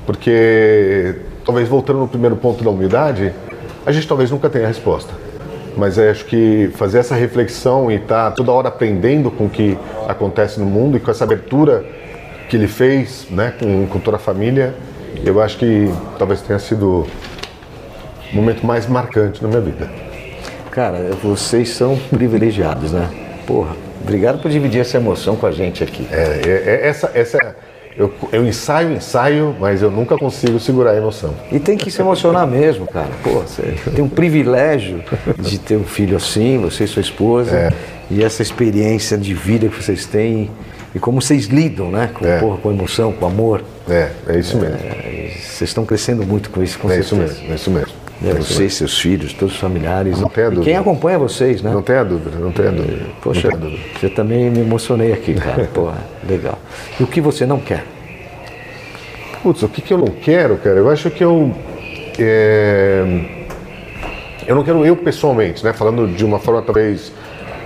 Porque, 0.06 1.16
talvez 1.46 1.68
voltando 1.68 2.00
no 2.00 2.08
primeiro 2.08 2.36
ponto 2.36 2.64
da 2.64 2.70
humildade, 2.70 3.34
a 3.86 3.92
gente 3.92 4.08
talvez 4.08 4.32
nunca 4.32 4.50
tenha 4.50 4.66
a 4.66 4.68
resposta. 4.68 5.14
Mas 5.76 5.98
acho 5.98 6.26
que 6.26 6.70
fazer 6.76 7.00
essa 7.00 7.16
reflexão 7.16 7.92
e 7.92 7.96
estar 7.96 8.30
tá 8.30 8.32
toda 8.32 8.52
hora 8.52 8.68
aprendendo 8.68 9.32
com 9.32 9.46
o 9.46 9.50
que 9.50 9.78
acontece 10.08 10.60
no 10.60 10.66
mundo 10.66 10.98
e 10.98 11.00
com 11.00 11.10
essa 11.10 11.24
abertura 11.24 11.84
que 12.50 12.56
ele 12.56 12.68
fez 12.68 13.28
né, 13.32 13.54
com, 13.60 13.88
com 13.88 14.00
toda 14.00 14.18
a 14.18 14.20
família, 14.20 14.76
eu 15.26 15.42
acho 15.42 15.58
que 15.58 15.92
talvez 16.20 16.42
tenha 16.42 16.60
sido 16.60 17.08
momento 18.32 18.66
mais 18.66 18.88
marcante 18.88 19.42
na 19.42 19.48
minha 19.48 19.62
vida. 19.62 19.90
Cara, 20.70 21.12
vocês 21.22 21.70
são 21.70 21.98
privilegiados, 22.10 22.92
né? 22.92 23.10
Porra, 23.46 23.76
obrigado 24.02 24.42
por 24.42 24.50
dividir 24.50 24.82
essa 24.82 24.98
emoção 24.98 25.36
com 25.36 25.46
a 25.46 25.52
gente 25.52 25.84
aqui. 25.84 26.08
É, 26.12 26.42
é, 26.46 26.50
é 26.50 26.88
essa, 26.88 27.12
essa 27.14 27.38
eu, 27.98 28.14
eu, 28.32 28.46
ensaio, 28.46 28.94
ensaio, 28.94 29.56
mas 29.60 29.82
eu 29.82 29.92
nunca 29.92 30.18
consigo 30.18 30.60
segurar 30.60 30.92
a 30.92 30.98
emoção. 30.98 31.34
E 31.52 31.60
tem 31.60 31.78
que 31.78 31.92
se 31.92 32.02
emocionar 32.02 32.48
mesmo, 32.48 32.88
cara. 32.88 33.10
Pô, 33.24 33.42
você 33.42 33.76
tem 33.94 34.04
um 34.04 34.10
privilégio 34.10 35.04
de 35.40 35.60
ter 35.60 35.78
um 35.78 35.84
filho 35.84 36.18
assim, 36.18 36.58
você 36.60 36.86
e 36.86 36.88
sua 36.88 37.02
esposa, 37.02 37.56
é. 37.56 37.74
e 38.10 38.24
essa 38.24 38.42
experiência 38.42 39.18
de 39.18 39.34
vida 39.34 39.68
que 39.68 39.82
vocês 39.82 40.06
têm 40.06 40.50
e 40.96 41.00
como 41.00 41.22
vocês 41.22 41.46
lidam, 41.46 41.90
né? 41.90 42.10
Com, 42.14 42.26
é. 42.26 42.40
porra, 42.40 42.58
com 42.58 42.72
emoção, 42.72 43.12
com 43.12 43.26
amor. 43.26 43.64
É, 43.90 44.10
é 44.28 44.38
isso 44.38 44.58
mesmo. 44.58 44.76
É, 44.76 45.32
vocês 45.40 45.70
estão 45.70 45.86
crescendo 45.86 46.24
muito 46.26 46.50
com 46.50 46.62
isso, 46.62 46.78
com 46.78 46.88
é 46.90 47.02
certeza. 47.02 47.16
Isso 47.16 47.40
mesmo, 47.40 47.52
é 47.52 47.56
isso 47.56 47.72
mesmo. 47.72 47.93
Né? 48.24 48.34
Vocês, 48.36 48.76
seus 48.76 48.98
filhos, 48.98 49.34
todos 49.34 49.54
os 49.54 49.60
familiares. 49.60 50.18
Não 50.20 50.30
tenha 50.30 50.50
dúvida. 50.50 50.66
Quem 50.66 50.78
acompanha 50.78 51.20
vocês, 51.20 51.62
né? 51.62 51.70
Não 51.72 51.82
tenha 51.82 52.06
dúvida, 52.06 52.40
não 52.40 52.54
tenha 52.54 52.72
dúvida. 52.72 53.06
Poxa, 53.22 53.50
dúvida. 53.50 53.84
você 54.00 54.10
também 54.10 54.50
me 54.50 54.62
emocionei 54.62 55.12
aqui, 55.12 55.34
cara. 55.34 55.66
Porra, 55.74 55.98
legal. 56.28 56.58
E 56.98 57.04
o 57.04 57.08
que 57.08 57.20
você 57.20 57.46
não 57.46 57.60
quer? 57.60 57.84
Putz, 59.42 59.62
o 59.62 59.68
que, 59.68 59.82
que 59.82 59.94
eu 59.94 59.98
não 59.98 60.08
quero, 60.08 60.56
cara? 60.56 60.78
Eu 60.78 60.90
acho 60.90 61.12
que 61.12 61.22
eu. 61.22 61.54
É... 62.18 63.44
Eu 64.48 64.56
não 64.56 64.64
quero 64.64 64.86
eu 64.86 64.96
pessoalmente, 64.96 65.64
né? 65.64 65.74
Falando 65.74 66.08
de 66.08 66.24
uma 66.24 66.40
forma 66.40 66.62
talvez 66.62 67.12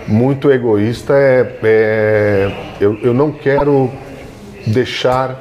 muito 0.08 0.52
egoísta, 0.52 1.14
é, 1.14 1.60
é... 1.64 2.52
Eu, 2.82 2.98
eu 3.04 3.14
não 3.14 3.32
quero 3.32 3.92
deixar 4.66 5.40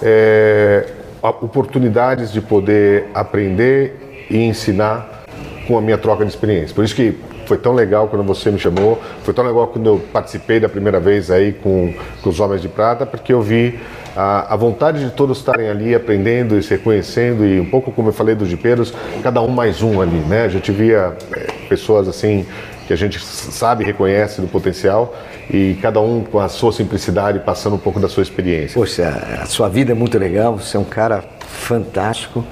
é... 0.00 0.86
oportunidades 1.22 2.32
de 2.32 2.40
poder 2.40 3.06
aprender 3.12 4.03
e 4.30 4.38
ensinar 4.38 5.24
com 5.66 5.78
a 5.78 5.80
minha 5.80 5.98
troca 5.98 6.24
de 6.24 6.30
experiência. 6.30 6.74
Por 6.74 6.84
isso 6.84 6.94
que 6.94 7.16
foi 7.46 7.58
tão 7.58 7.72
legal 7.72 8.08
quando 8.08 8.24
você 8.24 8.50
me 8.50 8.58
chamou, 8.58 9.00
foi 9.22 9.34
tão 9.34 9.44
legal 9.44 9.68
quando 9.68 9.86
eu 9.86 10.02
participei 10.12 10.58
da 10.60 10.68
primeira 10.68 10.98
vez 10.98 11.30
aí 11.30 11.52
com, 11.52 11.92
com 12.22 12.30
os 12.30 12.40
Homens 12.40 12.62
de 12.62 12.68
Prata, 12.68 13.04
porque 13.04 13.32
eu 13.32 13.42
vi 13.42 13.78
a, 14.16 14.54
a, 14.54 14.56
vontade 14.56 15.04
de 15.04 15.10
todos 15.10 15.38
estarem 15.38 15.68
ali 15.68 15.94
aprendendo 15.94 16.58
e 16.58 16.62
se 16.62 16.70
reconhecendo 16.70 17.44
e 17.44 17.60
um 17.60 17.68
pouco 17.68 17.92
como 17.92 18.08
eu 18.08 18.12
falei 18.12 18.34
dos 18.34 18.48
jipeiros, 18.48 18.92
cada 19.22 19.42
um 19.42 19.48
mais 19.48 19.82
um 19.82 20.00
ali, 20.00 20.18
né? 20.18 20.44
A 20.44 20.48
gente 20.48 20.72
via 20.72 21.16
é, 21.32 21.52
pessoas 21.68 22.08
assim 22.08 22.46
que 22.86 22.92
a 22.92 22.96
gente 22.96 23.18
sabe 23.18 23.82
e 23.82 23.86
reconhece 23.86 24.40
do 24.40 24.46
potencial 24.46 25.14
e 25.50 25.78
cada 25.80 26.00
um 26.00 26.22
com 26.22 26.38
a 26.38 26.48
sua 26.48 26.72
simplicidade 26.72 27.38
passando 27.40 27.76
um 27.76 27.78
pouco 27.78 27.98
da 27.98 28.08
sua 28.08 28.22
experiência. 28.22 28.74
Poxa, 28.74 29.08
a 29.42 29.46
sua 29.46 29.68
vida 29.68 29.92
é 29.92 29.94
muito 29.94 30.18
legal, 30.18 30.58
você 30.58 30.76
é 30.76 30.80
um 30.80 30.84
cara 30.84 31.24
fantástico. 31.46 32.44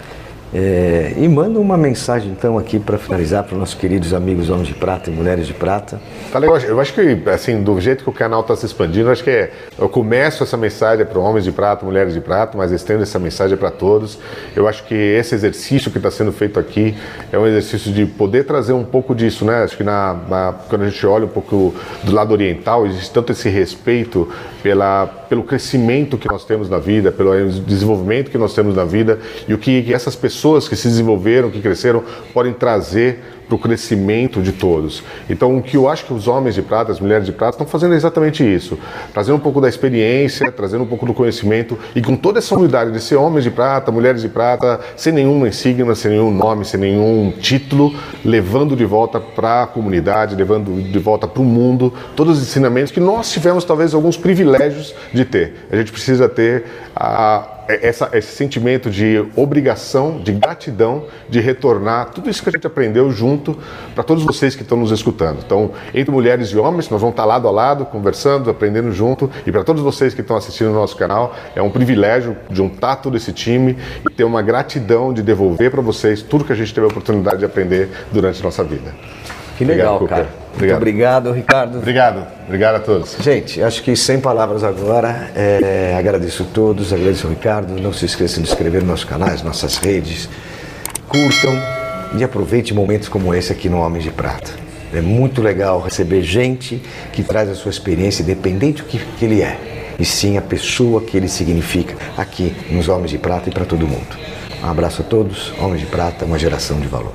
É, 0.55 1.15
e 1.17 1.27
manda 1.29 1.59
uma 1.59 1.79
mensagem 1.79 2.31
então 2.31 2.59
aqui 2.59 2.79
para 2.79 2.99
finalizar 2.99 3.43
para 3.43 3.55
os 3.55 3.59
nossos 3.59 3.75
queridos 3.75 4.13
amigos 4.13 4.51
homens 4.51 4.69
de 4.69 4.75
prata 4.75 5.09
e 5.09 5.13
mulheres 5.13 5.47
de 5.47 5.55
prata. 5.55 5.99
Tá 6.31 6.39
legal, 6.39 6.59
eu 6.59 6.79
acho 6.79 6.93
que 6.93 7.23
assim, 7.31 7.63
do 7.63 7.81
jeito 7.81 8.05
que 8.05 8.11
o 8.11 8.13
canal 8.13 8.43
está 8.43 8.55
se 8.55 8.67
expandindo, 8.67 9.11
acho 9.11 9.25
que 9.25 9.31
é, 9.31 9.51
eu 9.79 9.89
começo 9.89 10.43
essa 10.43 10.57
mensagem 10.57 11.07
para 11.07 11.19
homens 11.19 11.45
de 11.45 11.53
prata, 11.53 11.87
mulheres 11.87 12.13
de 12.13 12.21
prata, 12.21 12.59
mas 12.59 12.71
estendo 12.71 13.03
essa 13.03 13.19
mensagem 13.19 13.57
para 13.57 13.71
todos. 13.71 14.19
Eu 14.55 14.69
acho 14.69 14.85
que 14.85 14.95
esse 14.95 15.35
exercício 15.35 15.91
que 15.91 15.97
está 15.97 16.11
sendo 16.11 16.33
feito 16.33 16.61
aqui 16.61 16.95
é 17.33 17.39
um 17.39 17.47
exercício 17.47 17.91
de 17.91 18.05
poder 18.05 18.45
trazer 18.45 18.75
um 18.75 18.85
pouco 18.85 19.15
disso, 19.15 19.47
né? 19.47 19.63
Acho 19.63 19.77
que 19.77 19.85
na, 19.85 20.15
na, 20.29 20.55
quando 20.69 20.83
a 20.83 20.89
gente 20.89 21.07
olha 21.07 21.25
um 21.25 21.29
pouco 21.29 21.75
do 22.05 22.13
lado 22.13 22.33
oriental, 22.33 22.87
existe 22.87 23.11
tanto 23.11 23.33
esse 23.33 23.49
respeito 23.49 24.29
pela, 24.63 25.07
pelo 25.33 25.45
crescimento 25.45 26.19
que 26.19 26.29
nós 26.29 26.45
temos 26.45 26.69
na 26.69 26.79
vida, 26.79 27.11
pelo 27.11 27.33
desenvolvimento 27.63 28.31
que 28.31 28.37
nós 28.37 28.55
temos 28.55 28.77
na 28.77 28.85
vida 28.85 29.19
e 29.49 29.55
o 29.55 29.59
que 29.59 29.91
essas 29.91 30.15
pessoas 30.15 30.69
que 30.69 30.77
se 30.77 30.87
desenvolveram, 30.87 31.51
que 31.51 31.63
cresceram, 31.63 32.05
podem 32.35 32.53
trazer 32.53 33.19
para 33.53 33.57
o 33.57 33.59
crescimento 33.59 34.41
de 34.41 34.53
todos. 34.53 35.03
Então, 35.29 35.57
o 35.57 35.63
que 35.63 35.77
eu 35.77 35.89
acho 35.89 36.07
que 36.07 36.15
os 36.15 36.27
homens 36.27 36.55
de 36.55 36.63
prata, 36.63 36.91
as 36.91 37.01
mulheres 37.01 37.27
de 37.27 37.33
prata, 37.33 37.53
estão 37.53 37.67
fazendo 37.67 37.93
é 37.93 37.97
exatamente 37.97 38.43
isso: 38.43 38.79
trazendo 39.13 39.37
um 39.37 39.41
pouco 39.41 39.61
da 39.61 39.69
experiência, 39.69 40.51
trazendo 40.51 40.85
um 40.85 40.87
pouco 40.87 41.05
do 41.05 41.13
conhecimento 41.13 41.79
e 41.95 42.01
com 42.01 42.17
toda 42.17 42.39
essa 42.39 42.55
unidade 42.55 42.93
de 42.93 43.01
ser 43.01 43.17
homens 43.17 43.45
de 43.45 43.51
prata, 43.51 43.93
mulheres 43.93 44.23
de 44.23 44.29
prata, 44.29 44.81
sem 44.97 45.13
nenhuma 45.13 45.49
insígnia, 45.49 45.95
sem 45.95 46.13
nenhum 46.13 46.33
nome, 46.33 46.65
sem 46.65 46.81
nenhum 46.81 47.33
título, 47.39 47.95
levando 48.25 48.75
de 48.75 48.85
volta 48.85 49.21
para 49.21 49.65
a 49.65 49.67
comunidade, 49.67 50.35
levando 50.35 50.83
de 50.83 50.99
volta 50.99 51.29
para 51.29 51.43
o 51.43 51.45
mundo 51.45 51.93
todos 52.17 52.39
os 52.39 52.49
ensinamentos 52.49 52.91
que 52.91 53.01
nós 53.01 53.31
tivemos, 53.31 53.65
talvez, 53.65 53.93
alguns 53.93 54.17
privilégios 54.17 54.95
de 55.13 55.25
ter. 55.25 55.67
A 55.71 55.77
gente 55.77 55.93
precisa 55.93 56.29
ter 56.29 56.65
a 56.95 57.52
essa, 57.83 58.11
esse 58.13 58.35
sentimento 58.35 58.91
de 58.91 59.25
obrigação, 59.37 60.19
de 60.19 60.33
gratidão, 60.33 61.05
de 61.29 61.41
retornar 61.41 62.11
tudo 62.11 62.29
isso 62.29 62.43
que 62.43 62.49
a 62.49 62.53
gente 62.53 62.67
aprendeu 62.67 63.11
junto 63.11 63.57
para 63.95 64.03
todos 64.05 64.25
vocês 64.25 64.55
que 64.55 64.63
estão 64.63 64.79
nos 64.79 64.91
escutando. 64.91 65.39
Então, 65.45 65.71
entre 65.95 66.13
mulheres 66.13 66.49
e 66.49 66.59
homens, 66.59 66.89
nós 66.89 67.01
vamos 67.01 67.13
estar 67.13 67.25
lado 67.25 67.49
a 67.49 67.51
lado, 67.51 67.85
conversando, 67.87 68.51
aprendendo 68.51 68.93
junto. 68.93 69.31
E 69.47 69.53
para 69.53 69.65
todos 69.65 69.83
vocês 69.83 70.15
que 70.15 70.21
estão 70.21 70.37
assistindo 70.37 70.71
o 70.71 70.75
nosso 70.75 70.97
canal, 70.97 71.35
é 71.55 71.63
um 71.63 71.71
privilégio 71.71 72.37
juntar 72.51 72.97
todo 72.97 73.17
esse 73.17 73.33
time 73.33 73.77
e 74.05 74.13
ter 74.13 74.25
uma 74.25 74.43
gratidão 74.43 75.13
de 75.13 75.23
devolver 75.23 75.71
para 75.71 75.81
vocês 75.81 76.23
tudo 76.23 76.45
que 76.45 76.53
a 76.53 76.57
gente 76.57 76.73
teve 76.73 76.87
a 76.87 76.91
oportunidade 76.91 77.39
de 77.39 77.45
aprender 77.45 77.89
durante 78.11 78.41
a 78.41 78.45
nossa 78.45 78.65
vida. 78.65 78.95
Que 79.57 79.65
legal, 79.65 79.97
obrigado, 79.97 80.27
cara. 80.27 80.42
Obrigado. 80.55 80.77
Muito 80.77 80.77
obrigado, 80.77 81.33
Ricardo. 81.33 81.79
Obrigado. 81.79 82.27
Obrigado 82.47 82.75
a 82.77 82.81
todos. 82.81 83.17
Gente, 83.21 83.63
acho 83.63 83.83
que 83.83 83.97
sem 83.97 84.21
palavras 84.21 84.63
agora. 84.63 85.31
É, 85.35 85.95
agradeço 85.99 86.43
a 86.43 86.47
todos, 86.47 86.93
agradeço 86.93 87.27
ao 87.27 87.33
Ricardo. 87.33 87.81
Não 87.81 87.93
se 87.93 88.05
esqueçam 88.05 88.43
de 88.43 88.49
inscrever 88.49 88.81
nos 88.81 88.91
nossos 88.91 89.05
canais, 89.05 89.43
nossas 89.43 89.79
redes. 89.79 90.29
Curtam 91.09 91.53
e 92.17 92.23
aproveitem 92.23 92.75
momentos 92.75 93.09
como 93.09 93.35
esse 93.35 93.53
aqui 93.53 93.69
no 93.69 93.79
Homens 93.79 94.05
de 94.05 94.11
Prata. 94.11 94.53
É 94.95 95.01
muito 95.01 95.41
legal 95.41 95.81
receber 95.81 96.23
gente 96.23 96.83
que 97.13 97.23
traz 97.23 97.49
a 97.49 97.55
sua 97.55 97.71
experiência, 97.71 98.23
independente 98.23 98.83
do 98.83 98.89
que, 98.89 98.99
que 98.99 99.25
ele 99.25 99.41
é, 99.41 99.57
e 99.99 100.05
sim 100.05 100.37
a 100.37 100.43
pessoa 100.43 101.01
que 101.01 101.17
ele 101.17 101.29
significa 101.29 101.97
aqui 102.17 102.55
nos 102.71 102.89
Homens 102.89 103.11
de 103.11 103.19
Prata 103.19 103.49
e 103.49 103.53
para 103.53 103.65
todo 103.65 103.89
mundo. 103.89 104.19
Um 104.63 104.69
abraço 104.69 105.01
a 105.01 105.05
todos, 105.05 105.53
Homens 105.59 105.81
de 105.81 105.87
Prata, 105.87 106.27
uma 106.27 106.39
geração 106.39 106.79
de 106.79 106.89
valor. 106.89 107.15